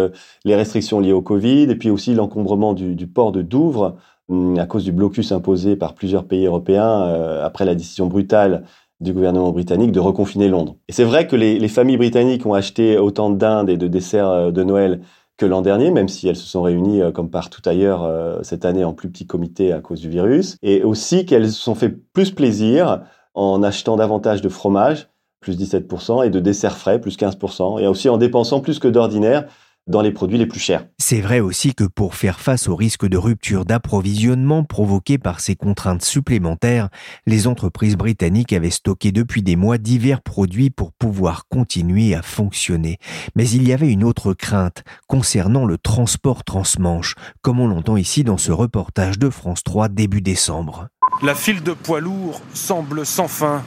les 0.43 0.55
restrictions 0.55 0.99
liées 0.99 1.13
au 1.13 1.21
Covid, 1.21 1.63
et 1.63 1.75
puis 1.75 1.89
aussi 1.89 2.13
l'encombrement 2.13 2.73
du, 2.73 3.07
port 3.07 3.31
de 3.31 3.41
Douvres 3.41 3.95
hum, 4.29 4.59
à 4.59 4.67
cause 4.67 4.83
du 4.83 4.91
blocus 4.91 5.31
imposé 5.31 5.75
par 5.75 5.95
plusieurs 5.95 6.25
pays 6.25 6.45
européens 6.45 7.01
après 7.41 7.65
la 7.65 7.73
décision 7.73 8.05
brutale 8.07 8.63
du 8.99 9.13
gouvernement 9.13 9.51
britannique 9.51 9.91
de 9.91 9.99
reconfiner 9.99 10.47
Londres. 10.47 10.77
Et 10.88 10.93
c'est 10.93 11.03
vrai 11.03 11.27
que 11.27 11.35
les, 11.35 11.67
familles 11.67 11.97
britanniques 11.97 12.45
ont 12.45 12.53
acheté 12.53 12.97
autant 12.97 13.29
de 13.29 13.38
dindes 13.38 13.69
et 13.69 13.77
de 13.77 13.88
desserts 13.88 14.29
euh, 14.29 14.51
de 14.51 14.63
Noël 14.63 15.01
que 15.38 15.45
l'an 15.45 15.61
dernier, 15.61 15.91
même 15.91 16.07
si 16.07 16.29
elles 16.29 16.38
se 16.38 16.47
sont 16.47 16.61
réunies 16.61 17.01
euh, 17.01 17.11
comme 17.11 17.29
partout 17.29 17.61
ailleurs 17.65 18.03
euh, 18.03 18.39
cette 18.41 18.63
année 18.63 18.85
en 18.85 18.93
plus 18.93 19.09
petit 19.09 19.27
comité 19.27 19.73
à 19.73 19.81
cause 19.81 19.99
du 19.99 20.09
virus, 20.09 20.57
et 20.63 20.83
aussi 20.83 21.25
qu'elles 21.25 21.51
se 21.51 21.61
sont 21.61 21.75
fait 21.75 21.89
plus 21.89 22.31
plaisir 22.31 23.01
en 23.33 23.63
achetant 23.63 23.97
davantage 23.97 24.41
de 24.41 24.47
fromage, 24.47 25.09
plus 25.45 25.58
17%, 25.60 26.25
et 26.25 26.31
de 26.31 26.39
desserts 26.39 26.77
frais, 26.77 26.99
plus 26.99 27.17
15%, 27.17 27.79
et 27.79 27.86
aussi 27.86 28.10
en 28.10 28.17
dépensant 28.17 28.62
plus 28.62 28.79
que 28.79 28.88
d'ordinaire 28.88 29.45
dans 29.88 30.01
les 30.01 30.12
produits 30.12 30.39
les 30.39 30.47
plus 30.47 30.60
chers. 30.60 30.88
C'est 30.97 31.21
vrai 31.21 31.39
aussi 31.39 31.75
que 31.75 31.84
pour 31.84 32.15
faire 32.15 32.39
face 32.39 32.67
au 32.67 32.75
risque 32.75 33.08
de 33.08 33.17
rupture 33.17 33.63
d'approvisionnement 33.63 34.63
provoqué 34.63 35.19
par 35.19 35.39
ces 35.39 35.55
contraintes 35.55 36.03
supplémentaires, 36.03 36.89
les 37.27 37.45
entreprises 37.45 37.95
britanniques 37.95 38.53
avaient 38.53 38.71
stocké 38.71 39.12
depuis 39.12 39.43
des 39.43 39.55
mois 39.55 39.77
divers 39.77 40.23
produits 40.23 40.71
pour 40.71 40.91
pouvoir 40.93 41.47
continuer 41.47 42.15
à 42.15 42.23
fonctionner. 42.23 42.97
Mais 43.36 43.47
il 43.47 43.67
y 43.67 43.73
avait 43.73 43.91
une 43.91 44.03
autre 44.03 44.34
crainte 44.34 44.84
concernant 45.08 45.65
le 45.65 45.77
transport 45.77 46.43
transmanche, 46.43 47.13
comme 47.43 47.60
on 47.60 47.67
l'entend 47.67 47.97
ici 47.97 48.23
dans 48.23 48.39
ce 48.39 48.51
reportage 48.51 49.19
de 49.19 49.29
France 49.29 49.63
3 49.63 49.89
début 49.89 50.21
décembre. 50.21 50.88
La 51.21 51.36
file 51.36 51.62
de 51.62 51.73
poids 51.73 52.01
lourds 52.01 52.41
semble 52.55 53.05
sans 53.05 53.27
fin. 53.27 53.63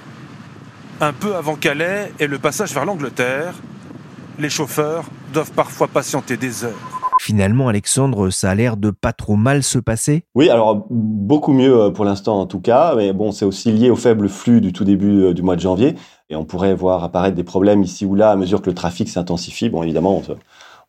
Un 1.00 1.12
peu 1.12 1.36
avant 1.36 1.54
Calais 1.54 2.12
et 2.18 2.26
le 2.26 2.40
passage 2.40 2.74
vers 2.74 2.84
l'Angleterre, 2.84 3.54
les 4.36 4.50
chauffeurs 4.50 5.04
doivent 5.32 5.52
parfois 5.52 5.86
patienter 5.86 6.36
des 6.36 6.64
heures. 6.64 6.74
Finalement, 7.20 7.68
Alexandre, 7.68 8.30
ça 8.30 8.50
a 8.50 8.54
l'air 8.56 8.76
de 8.76 8.90
pas 8.90 9.12
trop 9.12 9.36
mal 9.36 9.62
se 9.62 9.78
passer 9.78 10.24
Oui, 10.34 10.50
alors 10.50 10.86
beaucoup 10.90 11.52
mieux 11.52 11.82
euh, 11.82 11.90
pour 11.90 12.04
l'instant 12.04 12.40
en 12.40 12.46
tout 12.46 12.60
cas, 12.60 12.94
mais 12.96 13.12
bon, 13.12 13.30
c'est 13.30 13.44
aussi 13.44 13.70
lié 13.70 13.90
au 13.90 13.96
faible 13.96 14.28
flux 14.28 14.60
du 14.60 14.72
tout 14.72 14.84
début 14.84 15.22
euh, 15.22 15.34
du 15.34 15.42
mois 15.42 15.54
de 15.54 15.60
janvier, 15.60 15.94
et 16.30 16.36
on 16.36 16.44
pourrait 16.44 16.74
voir 16.74 17.04
apparaître 17.04 17.36
des 17.36 17.44
problèmes 17.44 17.82
ici 17.82 18.04
ou 18.04 18.16
là 18.16 18.30
à 18.30 18.36
mesure 18.36 18.60
que 18.60 18.70
le 18.70 18.74
trafic 18.74 19.08
s'intensifie. 19.08 19.68
Bon, 19.68 19.84
évidemment, 19.84 20.16
on 20.16 20.22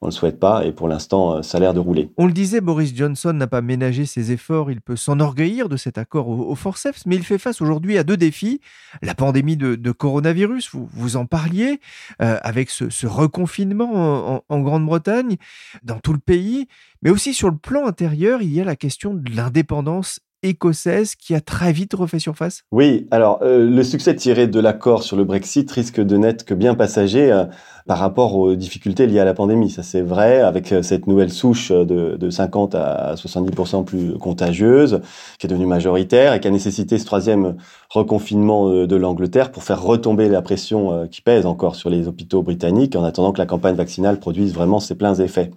ne 0.07 0.12
le 0.12 0.15
souhaite 0.15 0.39
pas 0.39 0.65
et 0.65 0.71
pour 0.71 0.88
l'instant, 0.88 1.35
euh, 1.35 1.41
ça 1.41 1.57
a 1.57 1.62
l'air 1.62 1.73
de 1.73 1.79
rouler. 1.79 2.12
On 2.17 2.25
le 2.25 2.31
disait, 2.31 2.62
Boris 2.62 2.95
Johnson 2.95 3.33
n'a 3.33 3.47
pas 3.47 3.62
ménagé 3.62 4.05
ses 4.05 4.31
efforts, 4.31 4.71
il 4.71 4.81
peut 4.81 4.95
s'enorgueillir 4.95 5.67
de 5.67 5.77
cet 5.77 5.97
accord 5.97 6.29
au, 6.29 6.55
forceps, 6.55 7.05
mais 7.05 7.15
il 7.15 7.23
fait 7.23 7.38
face 7.38 7.62
aujourd'hui 7.62 7.97
à 7.97 8.03
deux 8.03 8.17
défis. 8.17 8.62
La 9.01 9.15
pandémie 9.15 9.57
de, 9.57 9.91
coronavirus, 9.91 10.69
vous, 10.71 10.89
vous 10.93 11.17
en 11.17 11.25
parliez, 11.25 11.79
euh, 12.21 12.38
avec 12.43 12.69
ce, 12.69 13.07
reconfinement 13.07 14.43
en 14.47 14.59
Grande-Bretagne, 14.59 15.38
dans 15.83 15.99
tout 15.99 16.13
le 16.13 16.19
pays, 16.19 16.67
mais 17.01 17.09
aussi 17.09 17.33
sur 17.33 17.49
le 17.49 17.57
plan 17.57 17.88
intérieur, 17.88 18.41
il 18.41 18.53
y 18.53 18.62
a 18.62 18.65
la 18.65 18.75
question 18.75 19.13
de 19.13 19.35
l'indépendance 19.35 20.19
écossaise 20.43 21.15
qui 21.15 21.36
a 21.36 21.41
très 21.41 21.71
vite 21.71 21.93
refait 21.93 22.19
surface? 22.19 22.63
Oui, 22.71 23.08
alors 23.12 23.39
euh, 23.41 23.69
le 23.69 23.84
succès 23.84 24.15
tiré 24.15 24.47
de 24.47 24.60
l'accord 24.60 25.04
sur 25.04 25.17
le 25.17 25.23
Brexit 25.23 25.69
risque 25.69 25.99
de 25.99 26.17
n'être 26.17 26.45
que 26.45 26.54
bien 26.54 26.75
passager 26.75 27.32
euh, 27.32 27.45
par 27.88 27.97
rapport 27.97 28.36
aux 28.36 28.56
difficultés 28.56 29.08
liées 29.08 29.19
à 29.19 29.25
la 29.25 29.34
pandémie. 29.34 29.69
Ça 29.69 29.84
c'est 29.84 30.02
vrai, 30.02 30.41
avec 30.41 30.71
euh, 30.71 30.82
cette 30.82 31.08
nouvelle 31.08 31.32
souche 31.32 31.71
de, 31.71 32.15
de 32.17 32.30
50 32.30 32.75
à 32.75 33.15
70% 33.15 33.84
plus 33.84 34.17
contagieuse, 34.17 35.02
qui 35.38 35.47
est 35.47 35.49
devenue 35.49 35.65
majoritaire 35.65 36.34
et 36.34 36.39
qui 36.39 36.47
a 36.47 36.52
nécessité 36.52 36.97
ce 36.97 37.06
troisième 37.06 37.56
reconfinement 37.89 38.69
de 38.69 38.95
l'Angleterre 38.95 39.52
pour 39.52 39.63
faire 39.63 39.82
retomber 39.82 40.30
la 40.30 40.41
pression 40.41 41.08
qui 41.08 41.21
pèse 41.21 41.45
encore 41.45 41.75
sur 41.75 41.89
les 41.89 42.08
hôpitaux 42.08 42.43
britanniques 42.43 42.95
en 42.95 43.04
attendant 43.04 43.32
que 43.32 43.39
la 43.39 43.45
campagne 43.45 43.75
vaccinale 43.75 44.19
produise 44.19 44.54
vraiment 44.54 44.80
ses 44.80 44.95
pleins 44.95 45.15
effets. 45.15 45.52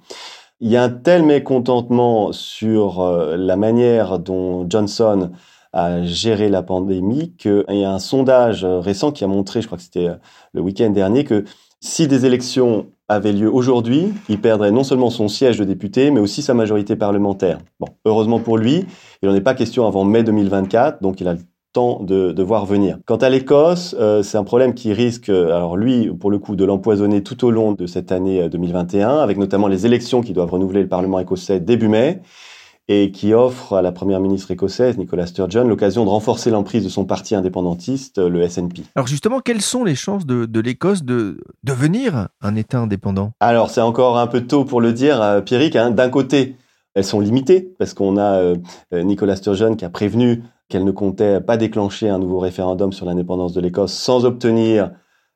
Il 0.64 0.70
y 0.70 0.77
a 0.77 0.85
un 0.85 0.90
tel 0.90 1.25
mécontentement 1.25 2.31
sur 2.31 3.01
euh, 3.01 3.37
la 3.37 3.57
manière 3.57 4.20
dont 4.20 4.64
Johnson 4.70 5.33
a 5.72 6.05
géré 6.05 6.48
la 6.48 6.62
pandémie 6.62 7.35
qu'il 7.37 7.64
y 7.68 7.83
a 7.83 7.90
un 7.90 7.98
sondage 7.98 8.64
récent 8.64 9.11
qui 9.11 9.25
a 9.25 9.27
montré, 9.27 9.61
je 9.61 9.66
crois 9.66 9.77
que 9.77 9.83
c'était 9.83 10.07
euh, 10.07 10.14
le 10.53 10.61
week-end 10.61 10.90
dernier, 10.90 11.25
que 11.25 11.42
si 11.81 12.07
des 12.07 12.27
élections 12.27 12.87
avaient 13.09 13.33
lieu 13.33 13.53
aujourd'hui, 13.53 14.14
il 14.29 14.40
perdrait 14.40 14.70
non 14.70 14.85
seulement 14.85 15.11
son 15.11 15.27
siège 15.27 15.59
de 15.59 15.64
député, 15.64 16.12
mais 16.12 16.20
aussi 16.20 16.42
sa 16.42 16.55
majorité 16.55 16.94
parlementaire. 16.94 17.59
Bon, 17.81 17.88
heureusement 18.05 18.38
pour 18.38 18.57
lui, 18.57 18.87
il 19.20 19.29
n'en 19.29 19.35
est 19.35 19.40
pas 19.40 19.55
question 19.55 19.88
avant 19.88 20.05
mai 20.05 20.22
2024, 20.22 21.03
donc 21.03 21.20
il 21.20 21.27
a 21.27 21.35
temps 21.73 22.03
de, 22.03 22.33
de 22.33 22.43
voir 22.43 22.67
venir. 22.67 22.99
Quant 23.07 23.17
à 23.17 23.29
l'Écosse, 23.29 23.97
euh, 23.99 24.23
c'est 24.23 24.37
un 24.37 24.45
problème 24.45 24.75
qui 24.75 24.93
risque, 24.93 25.29
euh, 25.29 25.55
alors 25.55 25.77
lui, 25.77 26.09
pour 26.09 26.31
le 26.31 26.39
coup, 26.39 26.55
de 26.57 26.65
l'empoisonner 26.65 27.23
tout 27.23 27.45
au 27.45 27.51
long 27.51 27.73
de 27.73 27.87
cette 27.87 28.13
année 28.13 28.49
2021, 28.49 29.11
euh, 29.11 29.23
avec 29.23 29.39
notamment 29.39 29.69
les 29.69 29.87
élections 29.87 30.21
qui 30.21 30.33
doivent 30.33 30.51
renouveler 30.51 30.83
le 30.83 30.89
Parlement 30.89 31.19
écossais 31.19 31.61
début 31.61 31.89
mai 31.89 32.21
et 32.89 33.13
qui 33.13 33.33
offre 33.33 33.75
à 33.75 33.83
la 33.83 33.93
première 33.93 34.21
ministre 34.21 34.51
écossaise, 34.51 34.99
Nicola 34.99 35.27
Sturgeon, 35.27 35.65
l'occasion 35.69 36.05
de 36.05 36.11
renforcer 36.11 36.51
l'emprise 36.51 36.83
de 36.83 36.89
son 36.89 37.05
parti 37.05 37.35
indépendantiste, 37.35 38.19
le 38.19 38.47
SNP. 38.47 38.83
Alors 38.97 39.07
justement, 39.07 39.39
quelles 39.39 39.63
sont 39.63 39.85
les 39.85 39.95
chances 39.95 40.27
de, 40.27 40.47
de 40.47 40.61
l'Écosse 40.61 41.05
de 41.05 41.39
devenir 41.63 42.29
un 42.41 42.57
État 42.57 42.81
indépendant? 42.81 43.33
Alors 43.39 43.71
c'est 43.71 43.81
encore 43.81 44.19
un 44.19 44.27
peu 44.27 44.43
tôt 44.43 44.65
pour 44.65 44.81
le 44.81 44.93
dire, 44.93 45.43
Pierrick. 45.47 45.77
Hein. 45.77 45.93
D'un 45.93 46.11
côté, 46.11 46.57
elles 46.95 47.05
sont 47.05 47.21
limitées 47.21 47.73
parce 47.79 47.95
qu'on 47.95 48.19
a 48.19 48.55
Nicola 48.93 49.37
Sturgeon 49.37 49.77
qui 49.77 49.85
a 49.85 49.91
prévenu 49.91 50.43
qu'elle 50.73 50.85
ne 50.85 50.91
comptait 50.91 51.43
pas 51.43 51.59
déclencher 51.59 52.09
un 52.09 52.19
nouveau 52.19 52.39
référendum 52.39 52.95
sur 52.95 53.05
l'indépendance 53.05 53.53
de 53.53 53.61
l'Écosse 53.61 53.93
sans 53.93 54.25
obtenir 54.25 54.91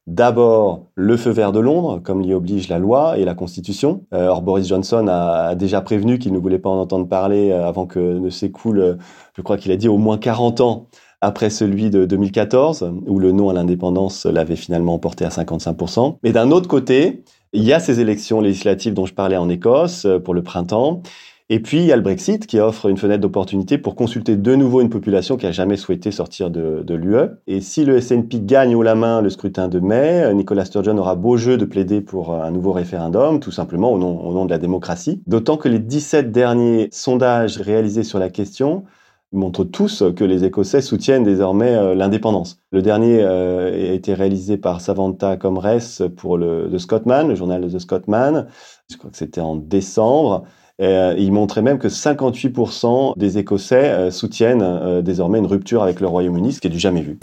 d'abord 0.06 0.86
le 0.94 1.18
feu 1.18 1.30
vert 1.30 1.52
de 1.52 1.60
Londres, 1.60 2.00
comme 2.02 2.22
l'y 2.22 2.32
oblige 2.32 2.70
la 2.70 2.78
loi 2.78 3.18
et 3.18 3.26
la 3.26 3.34
Constitution. 3.34 4.06
Euh, 4.14 4.28
or, 4.28 4.40
Boris 4.40 4.66
Johnson 4.66 5.06
a, 5.08 5.54
déjà 5.54 5.82
prévenu 5.82 6.18
qu'il 6.18 6.32
ne 6.32 6.38
voulait 6.38 6.58
pas 6.58 6.70
en 6.70 6.80
entendre 6.80 7.06
parler 7.06 7.50
euh, 7.50 7.68
avant 7.68 7.84
que 7.84 7.98
ne 7.98 8.30
s'écoule, 8.30 8.96
je 9.36 9.42
crois 9.42 9.58
qu'il 9.58 9.72
a 9.72 9.76
dit, 9.76 9.88
au 9.88 9.98
moins 9.98 10.16
40 10.16 10.62
ans 10.62 10.86
après 11.20 11.50
celui 11.50 11.90
de 11.90 12.06
2014, 12.06 12.90
où 13.06 13.18
le 13.18 13.32
non 13.32 13.50
à 13.50 13.52
l'indépendance 13.52 14.24
l'avait 14.24 14.56
finalement 14.56 14.94
emporté 14.94 15.26
à 15.26 15.28
55%. 15.28 16.16
Mais 16.22 16.32
d'un 16.32 16.50
autre 16.50 16.68
côté, 16.68 17.24
il 17.52 17.62
y 17.62 17.74
a 17.74 17.80
ces 17.80 18.00
élections 18.00 18.40
législatives 18.40 18.94
dont 18.94 19.06
je 19.06 19.14
parlais 19.14 19.36
en 19.36 19.50
Écosse 19.50 20.06
euh, 20.06 20.18
pour 20.18 20.32
le 20.32 20.42
printemps, 20.42 21.02
et 21.48 21.60
puis, 21.60 21.78
il 21.78 21.84
y 21.84 21.92
a 21.92 21.96
le 21.96 22.02
Brexit 22.02 22.44
qui 22.48 22.58
offre 22.58 22.86
une 22.86 22.96
fenêtre 22.96 23.20
d'opportunité 23.20 23.78
pour 23.78 23.94
consulter 23.94 24.36
de 24.36 24.54
nouveau 24.56 24.80
une 24.80 24.90
population 24.90 25.36
qui 25.36 25.46
a 25.46 25.52
jamais 25.52 25.76
souhaité 25.76 26.10
sortir 26.10 26.50
de, 26.50 26.94
l'UE. 26.94 27.38
Et 27.46 27.60
si 27.60 27.84
le 27.84 28.00
SNP 28.00 28.44
gagne 28.44 28.74
haut 28.74 28.82
la 28.82 28.96
main 28.96 29.22
le 29.22 29.30
scrutin 29.30 29.68
de 29.68 29.78
mai, 29.78 30.34
Nicolas 30.34 30.64
Sturgeon 30.64 30.98
aura 30.98 31.14
beau 31.14 31.36
jeu 31.36 31.56
de 31.56 31.64
plaider 31.64 32.00
pour 32.00 32.34
un 32.34 32.50
nouveau 32.50 32.72
référendum, 32.72 33.38
tout 33.38 33.52
simplement 33.52 33.92
au 33.92 33.98
nom, 33.98 34.44
de 34.44 34.50
la 34.50 34.58
démocratie. 34.58 35.22
D'autant 35.28 35.56
que 35.56 35.68
les 35.68 35.78
17 35.78 36.32
derniers 36.32 36.88
sondages 36.90 37.58
réalisés 37.58 38.02
sur 38.02 38.18
la 38.18 38.28
question 38.28 38.82
montrent 39.30 39.64
tous 39.64 40.02
que 40.16 40.24
les 40.24 40.44
Écossais 40.44 40.80
soutiennent 40.80 41.24
désormais 41.24 41.74
euh, 41.74 41.94
l'indépendance. 41.94 42.58
Le 42.72 42.80
dernier 42.82 43.22
euh, 43.22 43.90
a 43.90 43.92
été 43.92 44.14
réalisé 44.14 44.56
par 44.56 44.80
Savanta 44.80 45.36
Comres 45.36 45.78
pour 46.16 46.38
le 46.38 46.68
The 46.72 46.78
Scotsman, 46.78 47.28
le 47.28 47.34
journal 47.34 47.66
The 47.68 47.78
Scotsman. 47.78 48.46
Je 48.90 48.96
crois 48.96 49.10
que 49.10 49.16
c'était 49.16 49.40
en 49.40 49.56
décembre. 49.56 50.44
Euh, 50.82 51.14
il 51.16 51.32
montrait 51.32 51.62
même 51.62 51.78
que 51.78 51.88
58% 51.88 53.18
des 53.18 53.38
Écossais 53.38 53.88
euh, 53.88 54.10
soutiennent 54.10 54.60
euh, 54.62 55.00
désormais 55.00 55.38
une 55.38 55.46
rupture 55.46 55.82
avec 55.82 56.00
le 56.00 56.06
Royaume-Uni, 56.06 56.52
ce 56.52 56.60
qui 56.60 56.66
est 56.66 56.70
du 56.70 56.78
jamais 56.78 57.00
vu. 57.00 57.18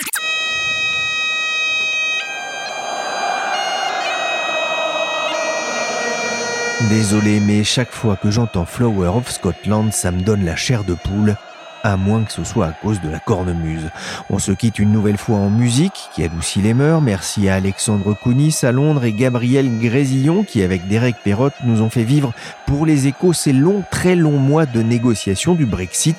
Désolé, 6.90 7.40
mais 7.40 7.64
chaque 7.64 7.92
fois 7.92 8.16
que 8.16 8.32
j'entends 8.32 8.66
Flower 8.66 9.10
of 9.10 9.30
Scotland, 9.30 9.94
ça 9.94 10.12
me 10.12 10.22
donne 10.22 10.44
la 10.44 10.56
chair 10.56 10.84
de 10.84 10.96
poule. 10.96 11.36
À 11.84 11.98
moins 11.98 12.24
que 12.24 12.32
ce 12.32 12.44
soit 12.44 12.68
à 12.68 12.72
cause 12.72 13.02
de 13.02 13.10
la 13.10 13.20
cornemuse. 13.20 13.90
On 14.30 14.40
se 14.40 14.52
quitte 14.52 14.80
une 14.80 14.92
nouvelle 14.92 15.18
fois 15.18 15.38
en 15.38 15.50
musique, 15.50 16.10
qui 16.16 16.24
adoucit 16.24 16.62
les 16.62 16.74
mœurs. 16.74 17.02
Merci 17.02 17.50
à 17.50 17.56
Alexandre 17.56 18.14
Kounis 18.14 18.58
à 18.64 18.72
Londres 18.72 19.04
et 19.04 19.14
Gabriel 19.14 19.80
Grésillon, 19.80 20.44
qui 20.44 20.64
avec 20.64 20.88
Derek 20.88 21.18
Perrotte 21.24 21.54
nous 21.64 21.82
ont 21.82 21.90
fait 21.90 22.04
vivre 22.04 22.34
pour 22.66 22.86
les 22.86 23.08
échos 23.08 23.34
ces 23.34 23.54
longs, 23.54 23.84
très 23.92 24.16
longs 24.16 24.40
mois 24.40 24.66
de 24.66 24.82
négociation 24.82 25.56
du 25.56 25.66
Brexit. 25.66 26.16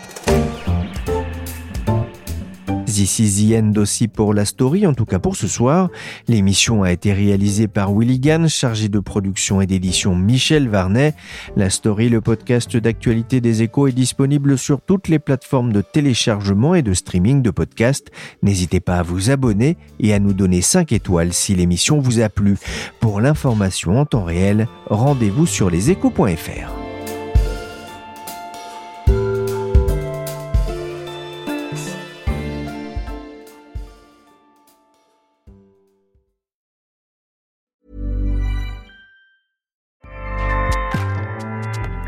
This 2.94 3.18
is 3.18 3.54
aussi 3.76 4.06
pour 4.06 4.34
la 4.34 4.44
story, 4.44 4.86
en 4.86 4.94
tout 4.94 5.04
cas 5.04 5.18
pour 5.18 5.34
ce 5.34 5.48
soir. 5.48 5.90
L'émission 6.28 6.84
a 6.84 6.92
été 6.92 7.12
réalisée 7.12 7.66
par 7.66 7.92
Willy 7.92 8.20
Gann, 8.20 8.48
chargé 8.48 8.88
de 8.88 9.00
production 9.00 9.60
et 9.60 9.66
d'édition 9.66 10.14
Michel 10.14 10.68
Varnet. 10.68 11.14
La 11.56 11.70
story, 11.70 12.08
le 12.08 12.20
podcast 12.20 12.76
d'actualité 12.76 13.40
des 13.40 13.62
échos, 13.62 13.88
est 13.88 13.92
disponible 13.92 14.56
sur 14.56 14.80
toutes 14.80 15.08
les 15.08 15.18
plateformes 15.18 15.72
de 15.72 15.80
téléchargement 15.80 16.76
et 16.76 16.82
de 16.82 16.94
streaming 16.94 17.42
de 17.42 17.50
podcasts. 17.50 18.12
N'hésitez 18.44 18.78
pas 18.78 18.98
à 18.98 19.02
vous 19.02 19.28
abonner 19.28 19.76
et 19.98 20.14
à 20.14 20.20
nous 20.20 20.32
donner 20.32 20.62
5 20.62 20.92
étoiles 20.92 21.32
si 21.32 21.56
l'émission 21.56 21.98
vous 21.98 22.20
a 22.20 22.28
plu. 22.28 22.58
Pour 23.00 23.20
l'information 23.20 23.98
en 23.98 24.06
temps 24.06 24.24
réel, 24.24 24.68
rendez-vous 24.86 25.46
sur 25.46 25.68
leséchos.fr. 25.68 26.83